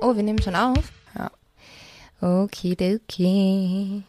[0.00, 0.92] Oh, wir nehmen schon auf?
[1.16, 1.30] Ja.
[2.20, 4.02] Okidoki.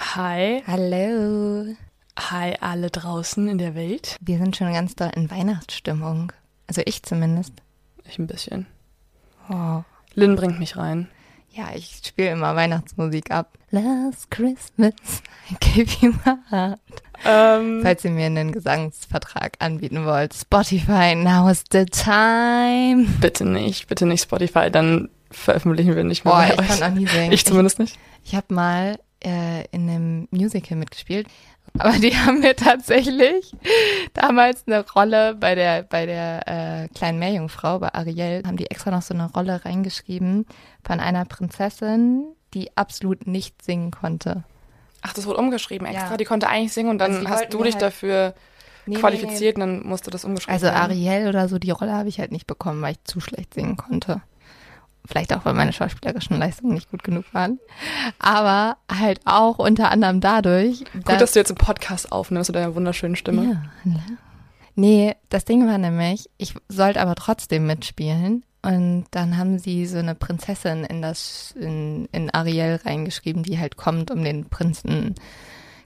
[0.00, 0.62] Hi.
[0.66, 1.74] Hallo.
[2.18, 4.16] Hi alle draußen in der Welt.
[4.20, 6.32] Wir sind schon ganz doll in Weihnachtsstimmung.
[6.68, 7.52] Also ich zumindest.
[8.08, 8.66] Ich ein bisschen.
[9.50, 9.82] Oh.
[10.14, 11.08] Lynn bringt mich rein.
[11.50, 13.58] Ja, ich spiele immer Weihnachtsmusik ab.
[13.70, 14.92] Last Christmas,
[15.50, 16.80] I gave you my heart.
[17.24, 23.06] Ähm, Falls ihr mir einen Gesangsvertrag anbieten wollt, Spotify, now is the time.
[23.20, 26.68] bitte nicht, bitte nicht Spotify, dann veröffentlichen wir nicht mehr Boah, ich euch.
[26.80, 27.32] kann auch nie singen.
[27.32, 27.98] Ich zumindest nicht.
[28.24, 31.26] Ich habe mal äh, in einem Musical mitgespielt,
[31.78, 33.52] aber die haben mir tatsächlich
[34.12, 36.46] damals eine Rolle bei der bei der
[36.84, 40.46] äh, kleinen Meerjungfrau bei Ariel haben die extra noch so eine Rolle reingeschrieben
[40.84, 44.44] von einer Prinzessin, die absolut nicht singen konnte.
[45.02, 46.12] Ach, das wurde umgeschrieben extra.
[46.12, 46.16] Ja.
[46.16, 48.34] Die konnte eigentlich singen und dann Also hast du dich halt- dafür
[48.86, 50.28] Nee, qualifiziert und dann musste das nee.
[50.28, 50.76] umgeschrieben Also werden.
[50.76, 53.78] Ariel oder so die Rolle habe ich halt nicht bekommen, weil ich zu schlecht singen
[53.78, 54.20] konnte.
[55.06, 57.58] Vielleicht auch, weil meine schauspielerischen Leistungen nicht gut genug waren.
[58.18, 62.74] Aber halt auch unter anderem dadurch, Gut, dass du jetzt einen Podcast aufnimmst mit deiner
[62.74, 63.44] wunderschönen Stimme.
[63.44, 64.00] Ja, hallo.
[64.76, 68.44] Nee, das Ding war nämlich, ich sollte aber trotzdem mitspielen.
[68.62, 73.76] Und dann haben sie so eine Prinzessin in das, in, in Ariel reingeschrieben, die halt
[73.76, 75.14] kommt, um den Prinzen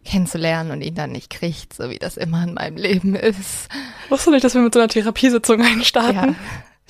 [0.05, 3.69] kennenzulernen und ihn dann nicht kriegt, so wie das immer in meinem Leben ist.
[4.09, 5.61] Wusstest du nicht, dass wir mit so einer Therapiesitzung
[6.15, 6.35] Ja.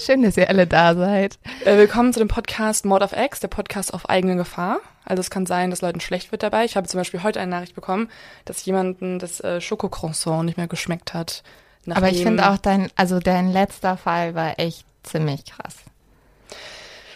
[0.01, 1.41] Schön, dass ihr alle da seid.
[1.65, 4.79] Äh, willkommen zu dem Podcast Mod of X, der Podcast auf eigene Gefahr.
[5.05, 6.65] Also es kann sein, dass Leuten schlecht wird dabei.
[6.65, 8.09] Ich habe zum Beispiel heute eine Nachricht bekommen,
[8.45, 11.43] dass jemanden das äh, Schokocroissant nicht mehr geschmeckt hat.
[11.91, 15.75] Aber ich finde auch dein, also dein letzter Fall war echt ziemlich krass.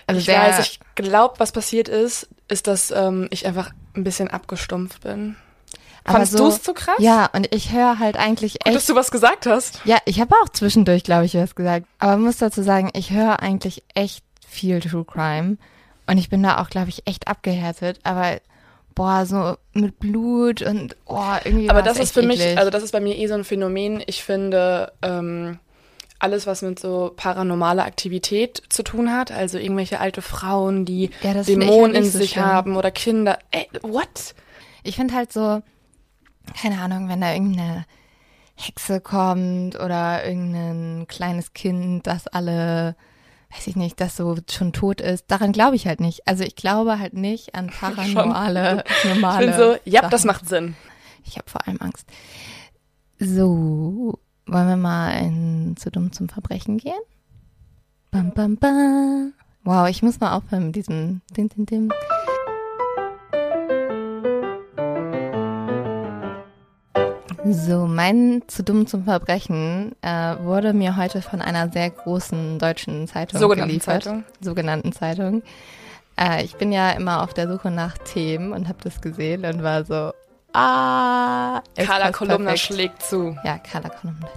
[0.09, 4.29] Also ich weiß, ich glaube, was passiert ist, ist, dass ähm, ich einfach ein bisschen
[4.29, 5.37] abgestumpft bin.
[6.05, 6.97] Aber Fandst so- du es zu krass?
[6.99, 9.81] Ja, und ich höre halt eigentlich echt dass du was gesagt hast.
[9.85, 11.87] Ja, ich habe auch zwischendurch, glaube ich, was gesagt.
[11.99, 15.57] Aber muss dazu sagen, ich höre eigentlich echt viel True Crime.
[16.07, 18.01] Und ich bin da auch, glaube ich, echt abgehärtet.
[18.03, 18.39] Aber,
[18.95, 22.59] boah, so mit Blut und, oh, irgendwie Aber das ist für mich, eklig.
[22.59, 24.03] also das ist bei mir eh so ein Phänomen.
[24.07, 25.59] Ich finde, ähm,
[26.19, 31.35] alles, was mit so paranormaler Aktivität zu tun hat, also irgendwelche alte Frauen, die Ja,
[31.43, 32.45] Dämonen halt in so sich schlimm.
[32.45, 33.39] haben oder Kinder.
[33.53, 34.35] Ey, what?
[34.83, 35.63] Ich finde halt so,
[36.61, 37.85] keine Ahnung, wenn da irgendeine
[38.55, 42.95] Hexe kommt oder irgendein kleines Kind, das alle,
[43.55, 46.27] weiß ich nicht, das so schon tot ist, daran glaube ich halt nicht.
[46.29, 49.47] Also ich glaube halt nicht an paranormale, Ich normale.
[49.47, 50.77] bin so, ja, das macht Sinn.
[51.25, 52.07] Ich habe vor allem Angst.
[53.19, 56.93] So, wollen wir mal in zu dumm zum Verbrechen gehen?
[58.11, 59.33] Bam, bam, bam.
[59.65, 61.93] Wow, ich muss mal aufhören mit diesem Dim, Dim, Dim.
[67.45, 73.09] So, mein zu dumm zum Verbrechen äh, wurde mir heute von einer sehr großen deutschen
[73.09, 74.05] Zeitung Sogenannten geliefert.
[74.05, 74.25] Zeitung.
[74.41, 75.43] Sogenannten Zeitung.
[76.17, 79.65] Äh, ich bin ja immer auf der Suche nach Themen und habe das gesehen und
[79.65, 80.13] war so,
[80.53, 82.61] ah, Carla Kolumna perfekt.
[82.61, 83.37] schlägt zu.
[83.43, 84.29] Ja, Carla Kolumna.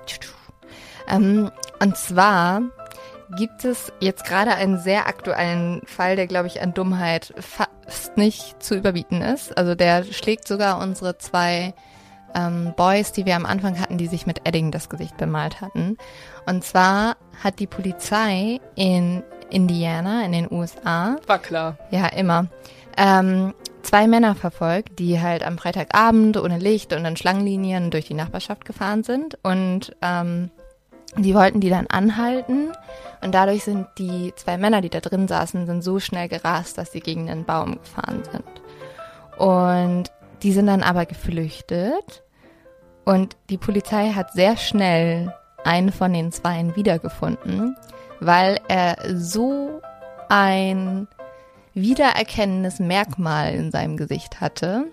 [1.08, 2.64] Ähm, und zwar
[3.38, 8.64] gibt es jetzt gerade einen sehr aktuellen Fall, der, glaube ich, an Dummheit fast nicht
[8.64, 9.56] zu überbieten ist.
[9.56, 11.76] Also der schlägt sogar unsere zwei
[12.34, 15.98] ähm, Boys, die wir am Anfang hatten, die sich mit Edding das Gesicht bemalt hatten.
[16.46, 21.78] Und zwar hat die Polizei in Indiana in den USA War klar.
[21.92, 22.48] ja, immer.
[22.98, 28.14] Ähm, zwei Männer verfolgt, die halt am Freitagabend ohne Licht und in Schlangenlinien durch die
[28.16, 29.38] Nachbarschaft gefahren sind.
[29.44, 30.50] Und ähm,
[31.18, 32.72] Die wollten die dann anhalten
[33.22, 36.92] und dadurch sind die zwei Männer, die da drin saßen, sind so schnell gerast, dass
[36.92, 38.44] sie gegen den Baum gefahren sind.
[39.40, 40.12] Und
[40.44, 42.24] die sind dann aber geflüchtet
[43.06, 45.34] und die Polizei hat sehr schnell
[45.64, 47.76] einen von den Zweien wiedergefunden,
[48.20, 49.82] weil er so
[50.30, 51.08] ein
[51.74, 54.86] wiedererkennendes Merkmal in seinem Gesicht hatte,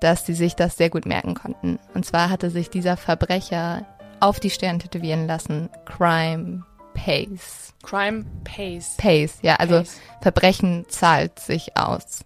[0.00, 1.78] dass sie sich das sehr gut merken konnten.
[1.94, 3.86] Und zwar hatte sich dieser Verbrecher
[4.20, 6.64] auf die Stirn tätowieren lassen, Crime
[6.94, 7.74] Pays.
[7.82, 8.96] Crime Pays.
[8.96, 10.00] Pays, ja, also Pays.
[10.20, 12.24] Verbrechen zahlt sich aus.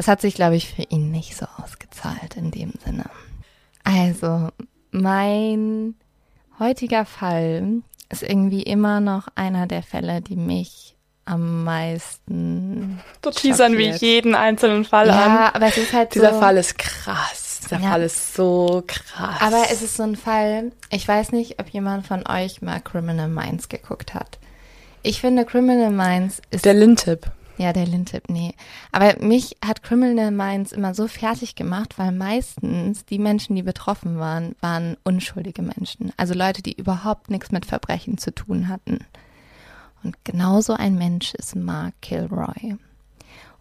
[0.00, 3.04] Das hat sich, glaube ich, für ihn nicht so ausgezahlt in dem Sinne.
[3.84, 4.48] Also,
[4.92, 5.94] mein
[6.58, 12.98] heutiger Fall ist irgendwie immer noch einer der Fälle, die mich am meisten.
[13.22, 15.18] So teasern wir jeden einzelnen Fall an.
[15.18, 16.40] Ja, aber es ist halt Dieser so.
[16.40, 17.60] Fall ist krass.
[17.64, 17.90] Dieser Ja.
[17.90, 19.36] Fall ist so krass.
[19.42, 23.28] Aber es ist so ein Fall, ich weiß nicht, ob jemand von euch mal Criminal
[23.28, 24.38] Minds geguckt hat.
[25.02, 26.64] Ich finde, Criminal Minds ist.
[26.64, 27.30] der Lintip.
[27.60, 28.54] Ja, der Lintip, nee.
[28.90, 34.18] Aber mich hat Criminal Minds immer so fertig gemacht, weil meistens die Menschen, die betroffen
[34.18, 36.10] waren, waren unschuldige Menschen.
[36.16, 39.00] Also Leute, die überhaupt nichts mit Verbrechen zu tun hatten.
[40.02, 42.76] Und genauso ein Mensch ist Mark Kilroy,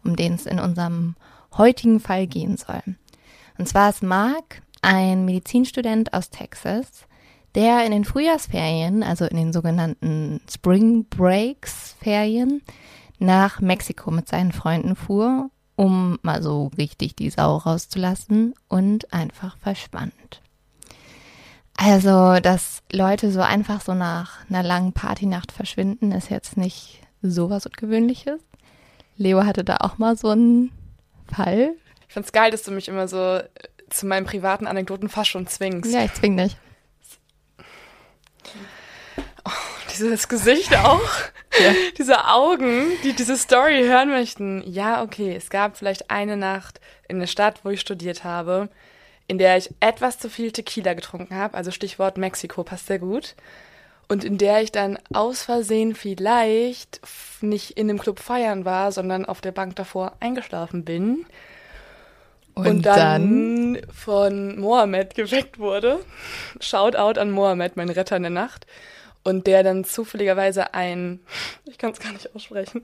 [0.05, 1.15] um den es in unserem
[1.57, 2.81] heutigen Fall gehen soll.
[3.57, 7.05] Und zwar ist Mark ein Medizinstudent aus Texas,
[7.53, 12.61] der in den Frühjahrsferien, also in den sogenannten Spring Breaks Ferien,
[13.19, 19.57] nach Mexiko mit seinen Freunden fuhr, um mal so richtig die Sau rauszulassen und einfach
[19.57, 20.41] verschwand.
[21.77, 27.65] Also, dass Leute so einfach so nach einer langen Partynacht verschwinden, ist jetzt nicht sowas
[27.65, 28.41] Ungewöhnliches.
[29.15, 30.71] Leo hatte da auch mal so einen
[31.33, 31.75] Fall.
[32.07, 33.43] Ich find's geil, dass du mich immer so äh,
[33.89, 35.93] zu meinen privaten Anekdoten fast schon zwingst.
[35.93, 36.57] Ja, ich zwing dich.
[39.91, 41.09] Dieses Gesicht auch.
[41.59, 41.73] Ja.
[41.97, 44.63] Diese Augen, die diese Story hören möchten.
[44.65, 48.69] Ja, okay, es gab vielleicht eine Nacht in der Stadt, wo ich studiert habe,
[49.27, 51.55] in der ich etwas zu viel Tequila getrunken habe.
[51.55, 53.35] Also Stichwort Mexiko passt sehr gut.
[54.07, 56.99] Und in der ich dann aus Versehen vielleicht
[57.41, 61.25] nicht in dem Club feiern war, sondern auf der Bank davor eingeschlafen bin.
[62.55, 65.99] Und, dann, von Mohammed geweckt wurde.
[66.59, 68.65] Shoutout an Mohammed, mein Retter in der Nacht.
[69.29, 71.19] Und der dann zufälligerweise ein,
[71.65, 72.83] ich kann es gar nicht aussprechen,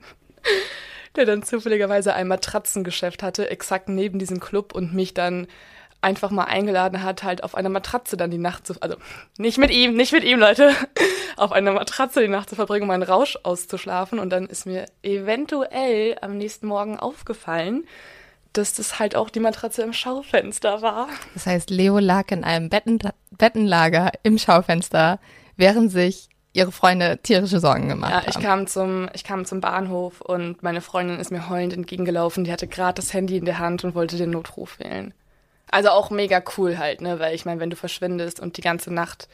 [1.16, 5.48] der dann zufälligerweise ein Matratzengeschäft hatte, exakt neben diesem Club und mich dann
[6.00, 8.96] einfach mal eingeladen hat, halt auf einer Matratze dann die Nacht zu, also
[9.38, 10.72] nicht mit ihm, nicht mit ihm, Leute,
[11.36, 14.18] auf einer Matratze die Nacht zu verbringen, um einen Rausch auszuschlafen.
[14.20, 17.86] Und dann ist mir eventuell am nächsten Morgen aufgefallen,
[18.52, 21.08] dass das halt auch die Matratze im Schaufenster war.
[21.34, 23.00] Das heißt, Leo lag in einem Betten,
[23.36, 25.18] Bettenlager im Schaufenster,
[25.56, 28.30] während sich ihre Freunde tierische Sorgen gemacht Ja, haben.
[28.30, 32.44] ich kam zum, ich kam zum Bahnhof und meine Freundin ist mir heulend entgegengelaufen.
[32.44, 35.12] Die hatte gerade das Handy in der Hand und wollte den Notruf wählen.
[35.70, 37.18] Also auch mega cool halt, ne?
[37.18, 39.28] Weil ich meine, wenn du verschwindest und die ganze Nacht.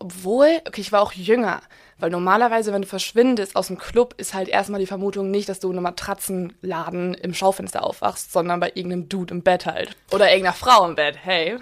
[0.00, 1.60] Obwohl, okay, ich war auch jünger.
[1.98, 5.60] Weil normalerweise, wenn du verschwindest aus dem Club, ist halt erstmal die Vermutung nicht, dass
[5.60, 9.96] du in einem Matratzenladen im Schaufenster aufwachst, sondern bei irgendeinem Dude im Bett halt.
[10.12, 11.56] Oder irgendeiner Frau im Bett, hey.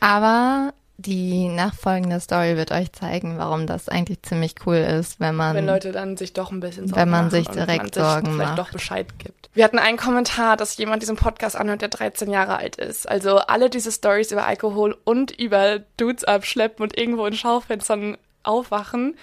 [0.00, 5.56] Aber die nachfolgende Story wird euch zeigen, warum das eigentlich ziemlich cool ist, wenn man
[5.56, 8.02] wenn Leute dann sich doch ein bisschen Sorgen Wenn man sich und direkt man sich
[8.02, 8.58] Sorgen vielleicht macht.
[8.58, 9.50] doch Bescheid gibt.
[9.54, 13.08] Wir hatten einen Kommentar, dass jemand diesen Podcast anhört, der 13 Jahre alt ist.
[13.08, 19.16] Also alle diese Stories über Alkohol und über Dudes abschleppen und irgendwo in Schaufenstern aufwachen.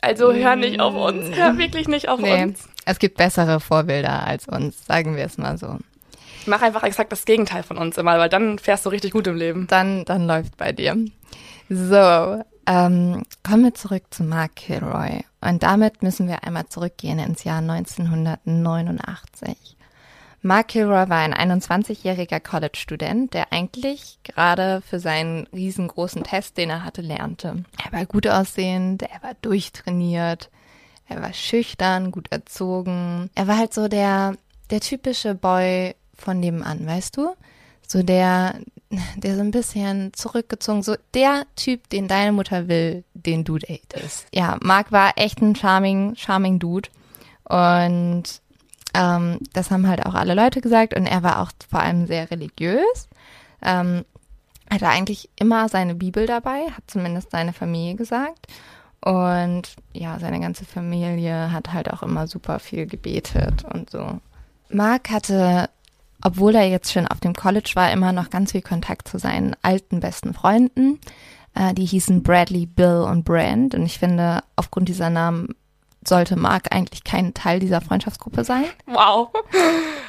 [0.00, 1.36] Also hör nicht auf uns.
[1.36, 2.68] Hör wirklich nicht auf nee, uns.
[2.86, 5.78] es gibt bessere Vorbilder als uns, sagen wir es mal so.
[6.46, 9.36] Mach einfach exakt das Gegenteil von uns immer, weil dann fährst du richtig gut im
[9.36, 9.66] Leben.
[9.66, 10.96] Dann, dann läuft bei dir.
[11.68, 15.22] So, ähm, kommen wir zurück zu Mark Kilroy.
[15.40, 19.76] Und damit müssen wir einmal zurückgehen ins Jahr 1989.
[20.42, 26.82] Mark Kilroy war ein 21-jähriger College-Student, der eigentlich gerade für seinen riesengroßen Test, den er
[26.82, 27.64] hatte, lernte.
[27.84, 30.48] Er war gut aussehend, er war durchtrainiert,
[31.08, 33.28] er war schüchtern, gut erzogen.
[33.34, 34.34] Er war halt so der,
[34.70, 37.34] der typische Boy von nebenan, weißt du?
[37.86, 38.60] So der,
[39.16, 44.26] der so ein bisschen zurückgezogen, so der Typ, den deine Mutter will, den du datest.
[44.32, 46.88] Ja, Mark war echt ein charming, charming Dude.
[47.44, 48.24] Und
[48.94, 50.94] ähm, das haben halt auch alle Leute gesagt.
[50.94, 53.08] Und er war auch vor allem sehr religiös.
[53.62, 54.04] Ähm,
[54.70, 58.46] hatte eigentlich immer seine Bibel dabei, hat zumindest seine Familie gesagt.
[59.04, 59.62] Und
[59.92, 64.20] ja, seine ganze Familie hat halt auch immer super viel gebetet und so.
[64.68, 65.70] Mark hatte,
[66.24, 69.54] obwohl er jetzt schon auf dem College war, immer noch ganz viel Kontakt zu seinen
[69.62, 70.98] alten besten Freunden.
[71.54, 73.74] Äh, die hießen Bradley, Bill und Brand.
[73.74, 75.54] Und ich finde, aufgrund dieser Namen
[76.06, 78.64] sollte Mark eigentlich kein Teil dieser Freundschaftsgruppe sein.
[78.86, 79.28] Wow.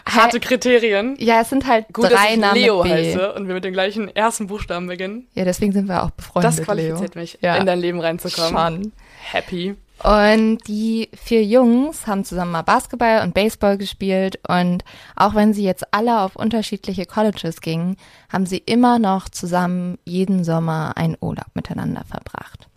[0.06, 1.16] Harte Kriterien.
[1.20, 3.74] Ja, es sind halt Gut, drei dass ich Namen Leo heiße und wir mit dem
[3.74, 5.28] gleichen ersten Buchstaben beginnen.
[5.34, 7.22] Ja, deswegen sind wir auch befreundet, Das qualifiziert Leo.
[7.22, 7.58] mich, Ja.
[7.58, 8.52] in dein Leben reinzukommen.
[8.84, 8.92] Schon.
[9.32, 9.76] Happy.
[10.04, 14.84] Und die vier Jungs haben zusammen mal Basketball und Baseball gespielt und
[15.16, 17.98] auch wenn sie jetzt alle auf unterschiedliche Colleges gingen,
[18.32, 22.68] haben sie immer noch zusammen jeden Sommer einen Urlaub miteinander verbracht.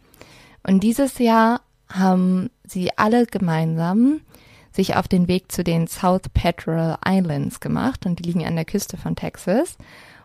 [0.67, 4.21] Und dieses Jahr haben sie alle gemeinsam
[4.73, 8.65] sich auf den Weg zu den South Petrel Islands gemacht und die liegen an der
[8.65, 9.79] Küste von Texas.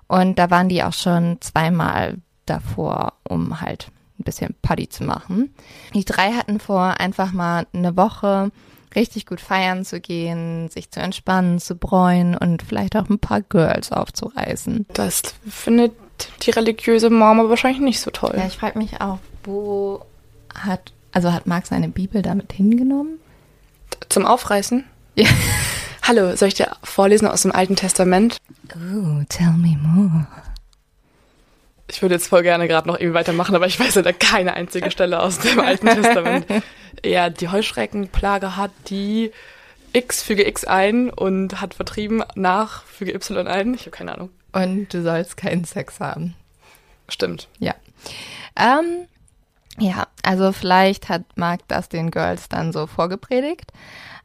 [0.08, 5.54] Und da waren die auch schon zweimal davor, um halt ein bisschen Party zu machen.
[5.94, 8.52] Die drei hatten vor, einfach mal eine Woche
[8.96, 13.42] richtig gut feiern zu gehen, sich zu entspannen, zu bräuen und vielleicht auch ein paar
[13.42, 14.86] Girls aufzureißen.
[14.94, 15.94] Das findet
[16.42, 18.34] die religiöse Mama wahrscheinlich nicht so toll.
[18.36, 20.06] Ja, ich frage mich auch, wo
[20.54, 23.20] hat, also hat Marc seine Bibel damit hingenommen?
[24.10, 24.84] Zum Aufreißen?
[25.16, 25.28] Ja.
[26.04, 28.38] Hallo, soll ich dir vorlesen aus dem Alten Testament?
[28.76, 30.28] Ooh, tell me more.
[31.90, 34.92] Ich würde jetzt voll gerne gerade noch irgendwie weitermachen, aber ich weiß leider keine einzige
[34.92, 36.46] Stelle aus dem Alten Testament.
[37.06, 39.32] Ja, die Heuschreckenplage hat die
[39.94, 43.74] X füge X ein und hat vertrieben nach füge Y ein.
[43.74, 44.30] Ich habe keine Ahnung.
[44.52, 46.36] Und du sollst keinen Sex haben.
[47.08, 47.48] Stimmt.
[47.60, 47.74] Ja.
[48.58, 49.08] Ähm,
[49.78, 53.72] ja, also vielleicht hat Marc das den Girls dann so vorgepredigt.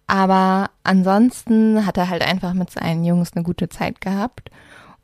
[0.07, 4.51] Aber ansonsten hat er halt einfach mit seinen Jungs eine gute Zeit gehabt.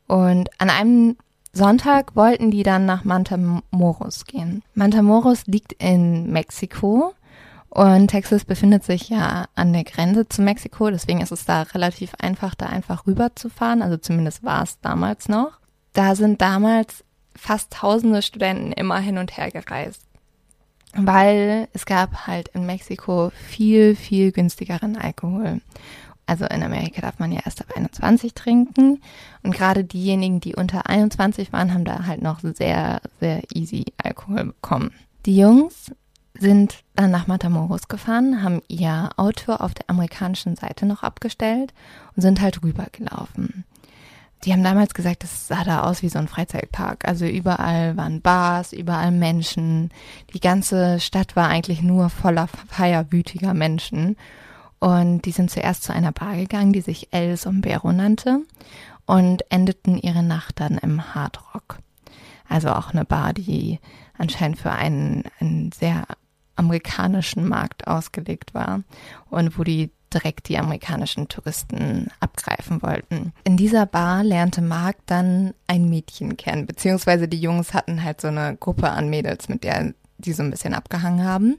[0.07, 1.17] Und an einem
[1.53, 4.63] Sonntag wollten die dann nach Matamoros gehen.
[4.75, 7.15] Matamoros liegt in Mexiko
[7.71, 10.91] und Texas befindet sich ja an der Grenze zu Mexiko.
[10.91, 13.83] Deswegen ist es da relativ einfach, da einfach rüber zu fahren.
[13.83, 15.53] Also zumindest war es damals noch.
[15.93, 17.05] Da sind damals
[17.37, 20.03] fast tausende Studenten immer hin und her gereist.
[20.95, 25.61] Weil es gab halt in Mexiko viel, viel günstigeren Alkohol.
[26.31, 29.03] Also in Amerika darf man ja erst ab 21 trinken.
[29.43, 34.45] Und gerade diejenigen, die unter 21 waren, haben da halt noch sehr, sehr easy Alkohol
[34.45, 34.93] bekommen.
[35.27, 35.91] Die Jungs
[36.39, 41.75] sind dann nach Matamoros gefahren, haben ihr Auto auf der amerikanischen Seite noch abgestellt
[42.15, 43.65] und sind halt rübergelaufen.
[44.45, 47.09] Die haben damals gesagt, das sah da aus wie so ein Freizeitpark.
[47.09, 49.91] Also überall waren Bars, überall Menschen.
[50.33, 54.17] Die ganze Stadt war eigentlich nur voller feierwütiger Menschen.
[54.81, 58.41] Und die sind zuerst zu einer Bar gegangen, die sich El Sombrero nannte
[59.07, 61.79] und endeten ihre Nacht dann im Hard Rock.
[62.49, 63.79] Also auch eine Bar, die
[64.17, 66.05] anscheinend für einen, einen sehr
[66.57, 68.83] amerikanischen Markt ausgelegt war
[69.31, 73.33] und wo die direkt die amerikanischen Touristen abgreifen wollten.
[73.45, 78.29] In dieser Bar lernte Mark dann ein Mädchen kennen, beziehungsweise die Jungs hatten halt so
[78.29, 81.57] eine Gruppe an Mädels, mit der die so ein bisschen abgehangen haben.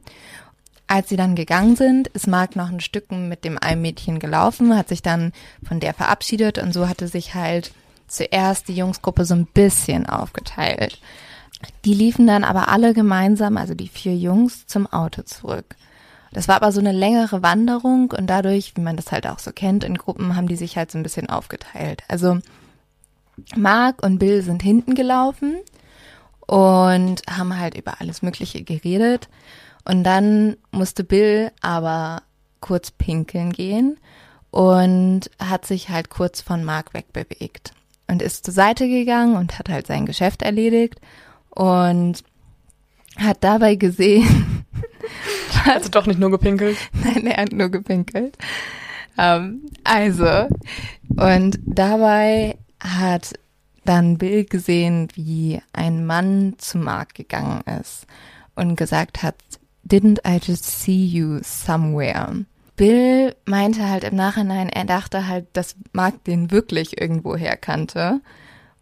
[0.91, 4.75] Als sie dann gegangen sind, ist Mark noch ein Stücken mit dem einen Mädchen gelaufen,
[4.75, 5.31] hat sich dann
[5.63, 7.71] von der verabschiedet und so hatte sich halt
[8.09, 10.99] zuerst die Jungsgruppe so ein bisschen aufgeteilt.
[11.85, 15.77] Die liefen dann aber alle gemeinsam, also die vier Jungs, zum Auto zurück.
[16.33, 19.53] Das war aber so eine längere Wanderung und dadurch, wie man das halt auch so
[19.53, 22.03] kennt, in Gruppen haben die sich halt so ein bisschen aufgeteilt.
[22.09, 22.39] Also
[23.55, 25.55] Mark und Bill sind hinten gelaufen
[26.47, 29.29] und haben halt über alles Mögliche geredet.
[29.85, 32.23] Und dann musste Bill aber
[32.59, 33.97] kurz pinkeln gehen
[34.51, 37.73] und hat sich halt kurz von Mark wegbewegt
[38.07, 40.99] und ist zur Seite gegangen und hat halt sein Geschäft erledigt
[41.49, 42.23] und
[43.17, 44.65] hat dabei gesehen,
[45.65, 46.77] Also doch nicht nur gepinkelt.
[46.93, 48.37] Nein, er hat nur gepinkelt.
[49.17, 50.47] Ähm, also,
[51.09, 53.33] und dabei hat
[53.85, 58.05] dann Bill gesehen, wie ein Mann zu Mark gegangen ist
[58.55, 59.35] und gesagt hat,
[59.83, 62.45] didn't I just see you somewhere?
[62.75, 68.21] Bill meinte halt im Nachhinein, er dachte halt, dass Mark den wirklich irgendwoher kannte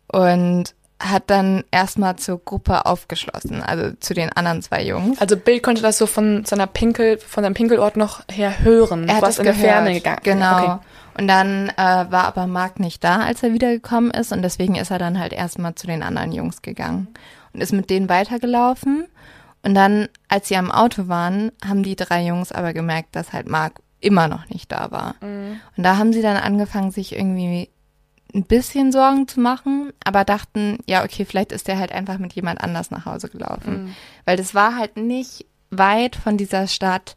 [0.08, 5.20] und hat dann erstmal zur Gruppe aufgeschlossen, also zu den anderen zwei Jungs.
[5.20, 9.08] Also Bill konnte das so von seiner Pinkel, von seinem Pinkelort noch her hören.
[9.08, 9.70] Er hat was es in der gehört.
[9.70, 10.20] Ferne gegangen.
[10.24, 10.64] Genau.
[10.64, 10.78] Okay.
[11.18, 14.92] Und dann äh, war aber Mark nicht da, als er wiedergekommen ist und deswegen ist
[14.92, 17.08] er dann halt erstmal zu den anderen Jungs gegangen
[17.54, 19.06] und ist mit denen weitergelaufen.
[19.64, 23.50] Und dann, als sie am Auto waren, haben die drei Jungs aber gemerkt, dass halt
[23.50, 25.16] Mark immer noch nicht da war.
[25.22, 25.60] Mhm.
[25.76, 27.70] Und da haben sie dann angefangen, sich irgendwie
[28.34, 32.34] ein bisschen Sorgen zu machen, aber dachten, ja, okay, vielleicht ist der halt einfach mit
[32.34, 33.86] jemand anders nach Hause gelaufen.
[33.86, 33.96] Mhm.
[34.26, 37.16] Weil das war halt nicht weit von dieser Stadt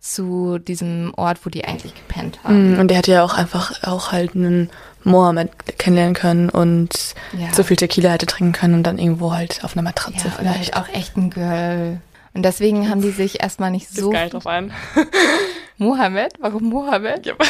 [0.00, 2.76] zu diesem Ort, wo die eigentlich gepennt haben.
[2.76, 4.70] Mm, und der hätte ja auch einfach auch halt einen
[5.02, 7.52] Mohammed kennenlernen können und Ja.
[7.52, 10.52] so viel Tequila hätte trinken können und dann irgendwo halt auf einer Matratze Ja, oder
[10.52, 10.74] vielleicht.
[10.76, 12.00] halt auch echt ein Girl.
[12.34, 14.12] Und deswegen haben die sich erstmal nicht so.
[14.12, 14.72] drauf ein.
[15.78, 16.34] Mohammed?
[16.40, 17.26] Warum Mohammed?
[17.26, 17.34] Ja.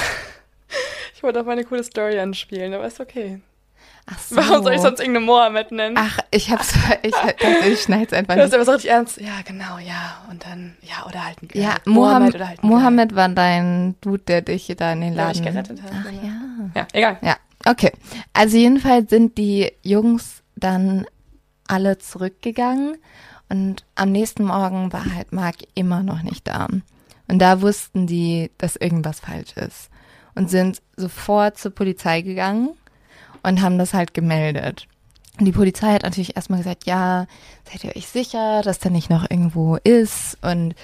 [1.15, 3.41] Ich wollte auf meine coole Story anspielen, aber ist okay.
[4.07, 4.37] Ach so.
[4.37, 5.97] Warum soll ich sonst irgendeine Mohammed nennen?
[5.99, 8.55] Ach, ich hab's, ich dachte, ich schneid's einfach das ist nicht.
[8.55, 9.21] aber so richtig ernst.
[9.21, 10.23] Ja, genau, ja.
[10.31, 11.61] Und dann, ja, oder halt ein Girl.
[11.65, 12.71] Ja, Mohammed, oder halt ein Girl.
[12.79, 16.13] Mohammed war dein Dude, der dich da in den Der Laden mich gerettet hat, Ach
[16.13, 16.31] ja.
[16.77, 17.17] Ja, egal.
[17.23, 17.37] Ja,
[17.67, 17.93] okay.
[18.33, 21.07] Also jedenfalls sind die Jungs dann
[21.67, 22.97] alle zurückgegangen
[23.49, 26.69] und am nächsten Morgen war halt Mark immer noch nicht da.
[27.29, 29.91] Und da wussten die, dass irgendwas falsch ist
[30.35, 32.71] und sind sofort zur Polizei gegangen
[33.43, 34.87] und haben das halt gemeldet.
[35.39, 37.27] Und die Polizei hat natürlich erstmal gesagt, ja,
[37.71, 40.75] seid ihr euch sicher, dass der nicht noch irgendwo ist und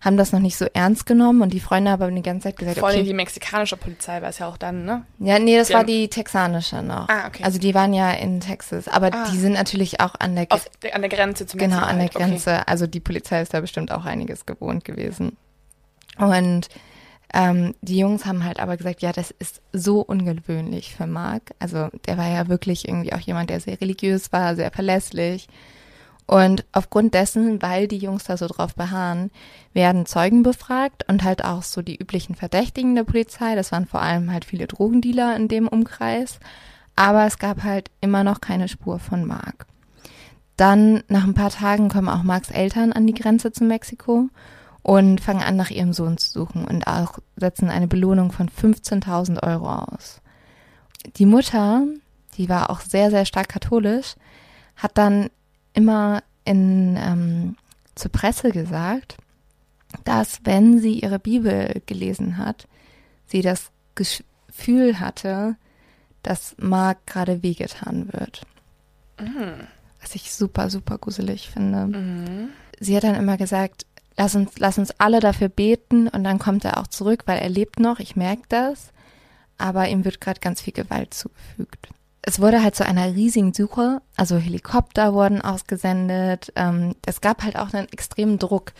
[0.00, 2.78] haben das noch nicht so ernst genommen und die Freunde haben die ganze Zeit gesagt,
[2.78, 5.04] Vor allem okay, die mexikanische Polizei war es ja auch dann, ne?
[5.18, 7.08] ja, nee, das Die war die texanische noch.
[7.08, 7.42] Ah, okay.
[7.42, 9.26] Also die waren ja in Texas, aber Ah.
[9.32, 12.06] die sind natürlich auch an der Auf, der- an der Grenze zu genau an der
[12.06, 12.16] halt.
[12.16, 12.24] Okay.
[12.28, 12.68] Grenze.
[12.68, 15.36] Also die Polizei ist da bestimmt auch einiges gewohnt gewesen.
[16.16, 16.68] Und
[17.34, 21.52] ähm, die Jungs haben halt aber gesagt, ja, das ist so ungewöhnlich für Mark.
[21.58, 25.46] Also der war ja wirklich irgendwie auch jemand, der sehr religiös war, sehr verlässlich.
[26.28, 29.30] Und aufgrund dessen, weil die Jungs da so drauf beharren,
[29.72, 33.54] werden Zeugen befragt und halt auch so die üblichen Verdächtigen der Polizei.
[33.54, 36.38] Das waren vor allem halt viele Drogendealer in dem Umkreis.
[36.96, 39.66] Aber es gab halt immer noch keine Spur von Mark.
[40.58, 44.28] Dann, nach ein paar Tagen, kommen auch Marks Eltern an die Grenze zu Mexiko
[44.82, 49.42] und fangen an, nach ihrem Sohn zu suchen und auch setzen eine Belohnung von 15.000
[49.42, 50.20] Euro aus.
[51.16, 51.84] Die Mutter,
[52.36, 54.16] die war auch sehr, sehr stark katholisch,
[54.76, 55.30] hat dann
[55.74, 57.56] immer in, ähm,
[57.94, 59.16] zur Presse gesagt,
[60.04, 62.66] dass wenn sie ihre Bibel gelesen hat,
[63.26, 65.56] sie das Gefühl hatte,
[66.22, 68.42] dass Mark gerade wehgetan wird.
[70.00, 71.86] Was ich super, super gruselig finde.
[71.86, 72.48] Mhm.
[72.78, 76.64] Sie hat dann immer gesagt, lass uns, lass uns alle dafür beten und dann kommt
[76.64, 78.92] er auch zurück, weil er lebt noch, ich merke das.
[79.56, 81.88] Aber ihm wird gerade ganz viel Gewalt zugefügt.
[82.22, 86.52] Es wurde halt zu einer riesigen Suche, also Helikopter wurden ausgesendet.
[86.56, 88.72] Ähm, es gab halt auch einen extremen Druck,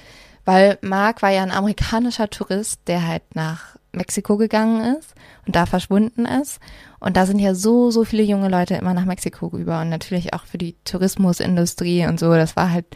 [0.44, 5.14] weil Mark war ja ein amerikanischer Tourist, der halt nach Mexiko gegangen ist
[5.46, 6.60] und da verschwunden ist.
[7.00, 10.34] Und da sind ja so, so viele junge Leute immer nach Mexiko rüber und natürlich
[10.34, 12.32] auch für die Tourismusindustrie und so.
[12.34, 12.86] Das war halt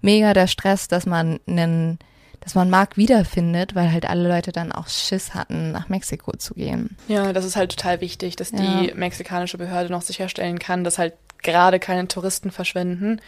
[0.00, 1.98] mega der Stress, dass man einen,
[2.42, 6.54] dass man Mark wiederfindet, weil halt alle Leute dann auch Schiss hatten, nach Mexiko zu
[6.54, 6.96] gehen.
[7.08, 8.58] Ja, das ist halt total wichtig, dass Ja.
[8.58, 13.20] die mexikanische Behörde noch sicherstellen kann, dass halt gerade keine Touristen verschwinden,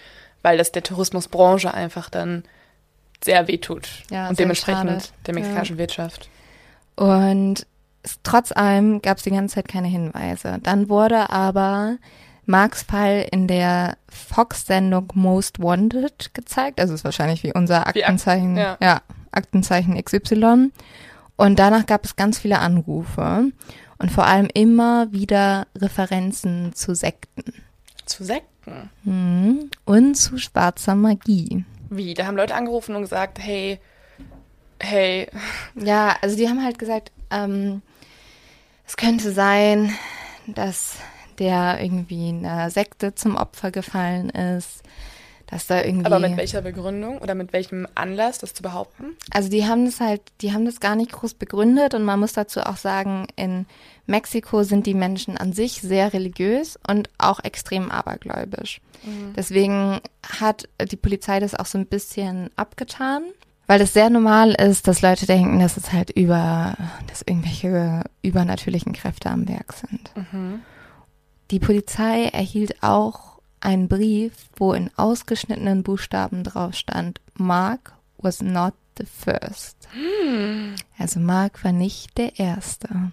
[0.43, 2.45] weil das der Tourismusbranche einfach dann
[3.23, 3.89] sehr wehtut.
[4.11, 5.05] Ja, und sehr dementsprechend schade.
[5.27, 6.29] der mexikanischen Wirtschaft.
[6.97, 7.67] Und
[8.23, 10.59] trotz allem gab es die ganze Zeit keine Hinweise.
[10.63, 11.97] Dann wurde aber
[12.47, 16.81] Marks Fall in der Fox-Sendung Most Wanted gezeigt.
[16.81, 18.77] Also ist wahrscheinlich wie unser Wie Ak- Aktenzeichen, ja.
[18.81, 19.01] ja.
[19.33, 20.71] Aktenzeichen XY.
[21.37, 23.51] Und danach gab es ganz viele Anrufe
[23.99, 27.55] und vor allem immer wieder Referenzen zu Sekten
[28.07, 28.91] Zu Sekten.
[29.03, 29.71] mhm.
[29.85, 31.65] und zu schwarzer Magie.
[31.91, 32.15] Wie?
[32.15, 33.81] Da haben Leute angerufen und gesagt, hey,
[34.81, 35.29] hey,
[35.75, 37.83] Ja, also die haben halt gesagt, ähm,
[38.87, 39.95] es könnte sein,
[40.47, 40.97] dass
[41.39, 44.83] der irgendwie einer Sekte zum Opfer gefallen ist,
[45.47, 46.07] dass da irgendwie.
[46.07, 49.15] aber mit welcher Begründung oder mit welchem Anlass, das zu behaupten?
[49.31, 52.33] Also die haben das halt, die haben das gar nicht groß begründet und man muss
[52.33, 53.67] dazu auch sagen, in
[54.07, 58.81] Mexiko sind die Menschen an sich sehr religiös und auch extrem abergläubisch.
[59.37, 63.25] Deswegen hat die Polizei das auch so ein bisschen abgetan,
[63.67, 66.75] weil es sehr normal ist, dass Leute denken, dass es halt über,
[67.07, 70.11] dass irgendwelche übernatürlichen Kräfte am Werk sind.
[71.51, 78.75] Die Polizei erhielt auch einen Brief, wo in ausgeschnittenen Buchstaben drauf stand, Mark was not
[78.99, 79.77] the first.
[80.99, 83.13] Also Mark war nicht der Erste.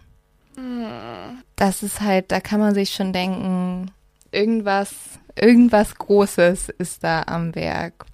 [1.56, 3.92] Das ist halt, da kann man sich schon denken,
[4.32, 4.94] irgendwas,
[5.36, 8.06] irgendwas Großes ist da am Werk.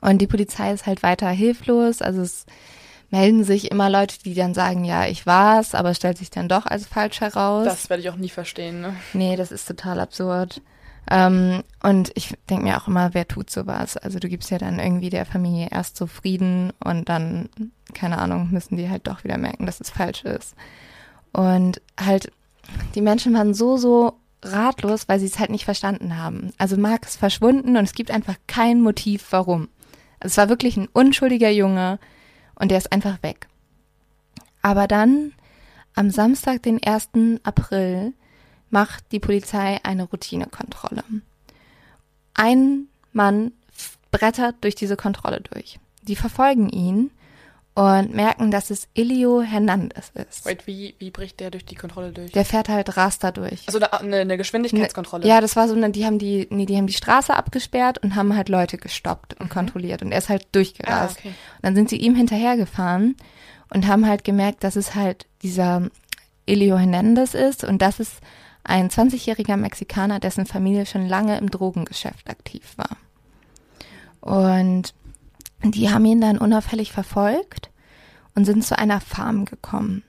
[0.00, 2.02] Und die Polizei ist halt weiter hilflos.
[2.02, 2.46] Also es
[3.10, 6.66] melden sich immer Leute, die dann sagen, ja, ich war's, aber stellt sich dann doch
[6.66, 7.64] als falsch heraus.
[7.64, 8.94] Das werde ich auch nie verstehen, ne?
[9.12, 10.62] Nee, das ist total absurd.
[11.10, 13.96] Ähm, und ich denke mir auch immer, wer tut sowas?
[13.96, 17.48] Also du gibst ja dann irgendwie der Familie erst so Frieden und dann,
[17.94, 20.54] keine Ahnung, müssen die halt doch wieder merken, dass es falsch ist.
[21.32, 22.30] Und halt,
[22.94, 26.52] die Menschen waren so, so ratlos, weil sie es halt nicht verstanden haben.
[26.58, 29.68] Also Mark ist verschwunden und es gibt einfach kein Motiv, warum.
[30.20, 31.98] Also es war wirklich ein unschuldiger Junge
[32.60, 33.48] und der ist einfach weg.
[34.62, 35.32] Aber dann,
[35.94, 37.40] am Samstag, den 1.
[37.42, 38.12] April,
[38.68, 41.02] macht die Polizei eine Routinekontrolle.
[42.34, 43.52] Ein Mann
[44.12, 45.80] brettert durch diese Kontrolle durch.
[46.02, 47.10] Die verfolgen ihn
[47.80, 50.44] und merken, dass es Elio Hernandez ist.
[50.44, 52.30] Wait, wie, wie bricht der durch die Kontrolle durch?
[52.32, 53.66] Der fährt halt Raster durch.
[53.68, 55.26] Also eine, eine Geschwindigkeitskontrolle.
[55.26, 58.16] Ja, das war so eine, die haben die, nee, die haben die Straße abgesperrt und
[58.16, 59.54] haben halt Leute gestoppt und Mhm.
[59.54, 61.16] kontrolliert und er ist halt durchgerast.
[61.16, 61.28] Ah, okay.
[61.28, 63.16] Und dann sind sie ihm hinterhergefahren
[63.72, 65.88] und haben halt gemerkt, dass es halt dieser
[66.44, 68.20] Elio Hernandez ist und das ist
[68.62, 72.98] ein 20-jähriger Mexikaner, dessen Familie schon lange im Drogengeschäft aktiv war.
[74.20, 74.92] Und
[75.62, 77.69] die haben ihn dann unauffällig verfolgt
[78.34, 80.02] und sind zu einer Farm gekommen.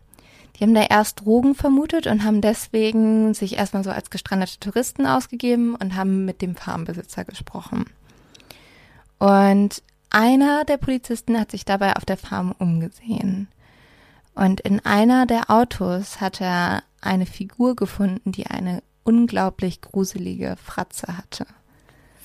[0.55, 5.07] Die haben da erst Drogen vermutet und haben deswegen sich erstmal so als gestrandete Touristen
[5.07, 7.85] ausgegeben und haben mit dem Farmbesitzer gesprochen.
[9.17, 9.81] Und
[10.11, 13.47] einer der Polizisten hat sich dabei auf der Farm umgesehen.
[14.35, 21.17] Und in einer der Autos hat er eine Figur gefunden, die eine unglaublich gruselige Fratze
[21.17, 21.45] hatte.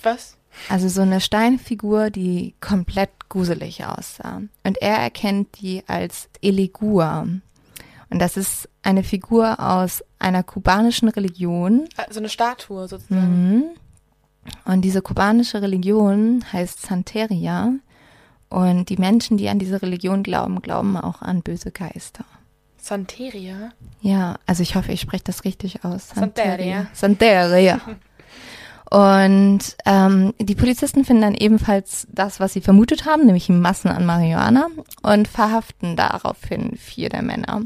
[0.02, 0.37] Was?
[0.69, 4.42] Also so eine Steinfigur, die komplett gruselig aussah.
[4.64, 7.27] Und er erkennt die als Eligua.
[8.09, 11.88] Und das ist eine Figur aus einer kubanischen Religion.
[11.97, 13.55] Also eine Statue sozusagen.
[13.55, 13.64] Mhm.
[14.64, 17.73] Und diese kubanische Religion heißt Santeria.
[18.49, 22.25] Und die Menschen, die an diese Religion glauben, glauben auch an böse Geister.
[22.79, 23.71] Santeria.
[24.01, 26.11] Ja, also ich hoffe, ich spreche das richtig aus.
[26.11, 26.87] Santeria.
[26.92, 27.81] Santeria.
[28.90, 34.07] Und ähm, die Polizisten finden dann ebenfalls das, was sie vermutet haben, nämlich Massen an
[34.07, 34.68] Marihuana
[35.03, 37.62] und verhaften daraufhin vier der Männer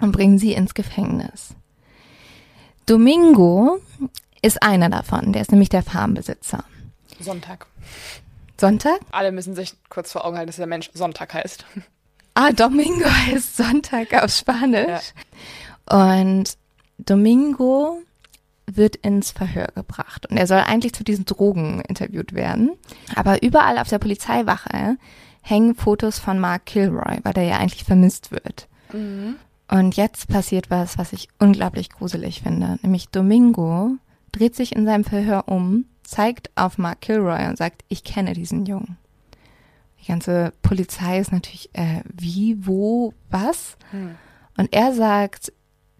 [0.00, 1.54] und bringen sie ins Gefängnis.
[2.86, 3.80] Domingo
[4.42, 6.62] ist einer davon, der ist nämlich der Farmbesitzer.
[7.18, 7.66] Sonntag.
[8.60, 9.00] Sonntag?
[9.10, 11.64] Alle müssen sich kurz vor Augen halten, dass der Mensch Sonntag heißt.
[12.34, 15.12] Ah, Domingo heißt Sonntag auf Spanisch.
[15.90, 16.56] Und
[16.98, 18.02] Domingo
[18.66, 20.26] wird ins Verhör gebracht.
[20.26, 22.72] Und er soll eigentlich zu diesen Drogen interviewt werden.
[23.14, 24.98] Aber überall auf der Polizeiwache
[25.40, 28.68] hängen Fotos von Mark Kilroy, weil der ja eigentlich vermisst wird.
[29.68, 32.78] Und jetzt passiert was, was ich unglaublich gruselig finde.
[32.82, 33.96] Nämlich Domingo
[34.32, 38.66] dreht sich in seinem Verhör um, zeigt auf Mark Kilroy und sagt, ich kenne diesen
[38.66, 38.96] Jungen.
[40.00, 43.76] Die ganze Polizei ist natürlich, äh, wie, wo, was?
[44.56, 45.52] Und er sagt,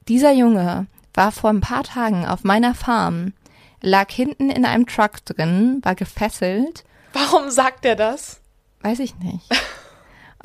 [0.07, 3.33] dieser Junge war vor ein paar Tagen auf meiner Farm,
[3.81, 8.41] lag hinten in einem Truck drin, war gefesselt, Warum sagt er das?
[8.83, 9.45] weiß ich nicht.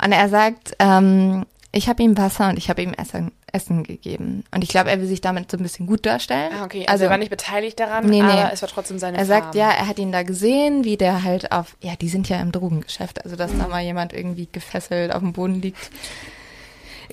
[0.02, 4.42] Und er sagt, ähm, ich habe ihm Wasser und ich habe ihm Essen, Essen gegeben.
[4.52, 6.50] Und ich glaube, er will sich damit so ein bisschen gut darstellen.
[6.58, 6.84] Ah, okay.
[6.88, 8.28] Also, er war nicht beteiligt daran, Nee, nee.
[8.30, 9.56] aber es war trotzdem seine Er sagt, Farm.
[9.56, 12.50] ja, er hat ihn da gesehen, wie der halt auf, ja, die sind ja im
[12.52, 15.90] Drogengeschäft, also dass da mal jemand irgendwie gefesselt auf dem Boden liegt, ist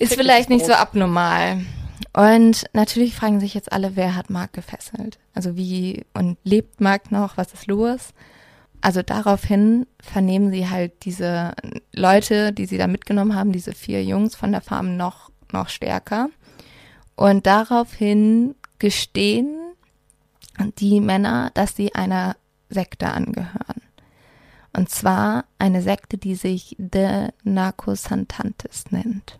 [0.10, 1.62] Tägliches vielleicht nicht so abnormal.
[2.14, 5.20] Und natürlich fragen sich jetzt alle, wer hat Mark gefesselt?
[5.34, 7.38] Also wie, und lebt Mark noch?
[7.38, 8.14] Was ist los?
[8.82, 11.54] Also daraufhin vernehmen sie halt diese
[11.94, 16.30] Leute, die sie da mitgenommen haben, diese vier Jungs von der Farm noch, noch stärker.
[17.16, 19.58] Und daraufhin gestehen
[20.78, 22.38] die Männer, dass sie einer
[22.70, 23.82] Sekte angehören.
[24.76, 29.40] Und zwar eine Sekte, die sich The Narcosantantes nennt.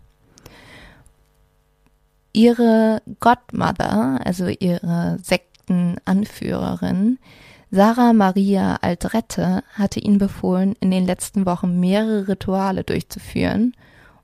[2.32, 7.18] Ihre Godmother, also ihre Sektenanführerin,
[7.72, 13.74] Sarah Maria Aldrette, hatte ihnen befohlen, in den letzten Wochen mehrere Rituale durchzuführen.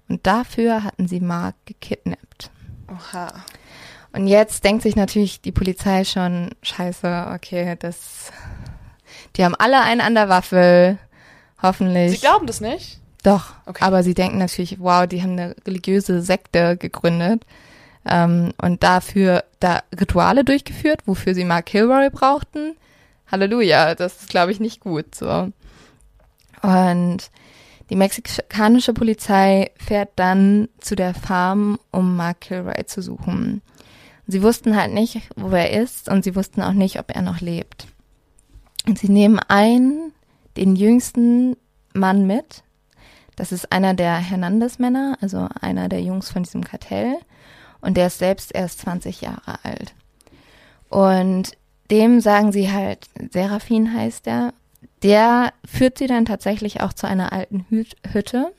[0.08, 2.50] Und dafür hatten sie Mark gekidnappt.
[2.88, 3.32] Oha.
[4.12, 8.32] Und jetzt denkt sich natürlich die Polizei schon, scheiße, okay, das,
[9.36, 10.98] die haben alle einen an der Waffel,
[11.62, 12.12] hoffentlich.
[12.12, 13.00] Sie glauben das nicht?
[13.22, 13.82] Doch, Okay.
[13.84, 17.44] aber sie denken natürlich, wow, die haben eine religiöse Sekte gegründet
[18.06, 22.76] ähm, und dafür da Rituale durchgeführt, wofür sie Mark Kilroy brauchten.
[23.30, 25.50] Halleluja, das ist, glaube ich, nicht gut so.
[26.62, 27.30] Und
[27.90, 33.62] die mexikanische Polizei fährt dann zu der Farm, um Mark Kilroy zu suchen.
[34.26, 37.40] Sie wussten halt nicht, wo er ist und sie wussten auch nicht, ob er noch
[37.40, 37.86] lebt.
[38.86, 40.12] Und sie nehmen einen,
[40.56, 41.56] den jüngsten
[41.92, 42.62] Mann mit.
[43.36, 47.18] Das ist einer der Hernandez-Männer, also einer der Jungs von diesem Kartell.
[47.86, 49.94] Und der ist selbst erst 20 Jahre alt.
[50.88, 51.52] Und
[51.90, 54.52] dem sagen sie halt, Seraphin heißt der,
[55.02, 58.52] der führt sie dann tatsächlich auch zu einer alten Hü Hütte.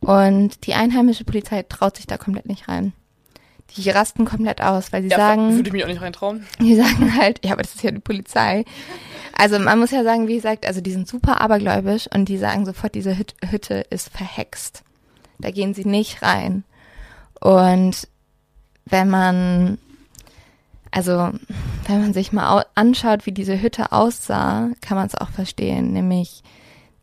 [0.00, 2.92] Und die einheimische Polizei traut sich da komplett nicht rein.
[3.76, 6.46] Die rasten komplett aus, weil sie Ja, sagen, würde ich mich auch nicht reintrauen.
[6.60, 8.64] die sagen halt, ja, aber das ist ja die Polizei.
[9.36, 12.64] Also man muss ja sagen, wie gesagt, also die sind super abergläubisch und die sagen
[12.64, 14.82] sofort, diese Hüt Hütte ist verhext.
[15.38, 16.64] Da gehen sie nicht rein.
[17.40, 18.08] Und
[18.86, 19.78] wenn man,
[20.90, 21.30] also
[21.86, 25.92] wenn man sich mal anschaut, wie diese Hütte aussah, kann man es auch verstehen.
[25.92, 26.42] Nämlich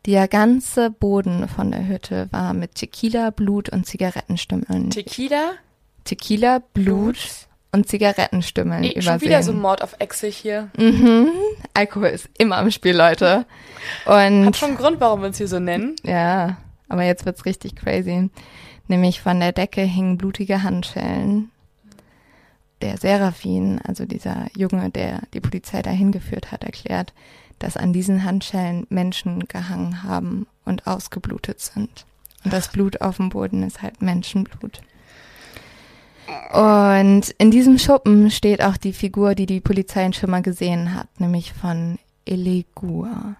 [0.06, 4.90] der ganze Boden von der Hütte war mit Tequila, Blut und Zigarettenstümmeln.
[4.90, 5.52] Tequila?
[6.04, 7.18] Tequila, Blut, Blut.
[7.72, 9.02] und Zigarettenstümmeln e übersehen.
[9.02, 10.68] Schon wieder so Mord auf Exig hier.
[10.76, 11.28] Mhm.
[11.72, 13.46] Alkohol ist immer im Spiel, Leute.
[14.04, 15.96] Und Hat schon einen Grund, warum wir uns hier so nennen.
[16.04, 18.28] Ja, aber jetzt wird's richtig crazy.
[18.88, 21.50] Nämlich von der Decke hingen blutige Handschellen.
[22.84, 27.14] Der Seraphin, also dieser Junge, der die Polizei dahin geführt hat, erklärt,
[27.58, 32.04] dass an diesen Handschellen Menschen gehangen haben und ausgeblutet sind.
[32.44, 34.82] Und das Blut auf dem Boden ist halt Menschenblut.
[36.52, 41.08] Und in diesem Schuppen steht auch die Figur, die die Polizei schon mal gesehen hat,
[41.18, 43.36] nämlich von Elegua.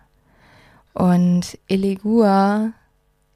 [0.94, 2.72] Und Elegua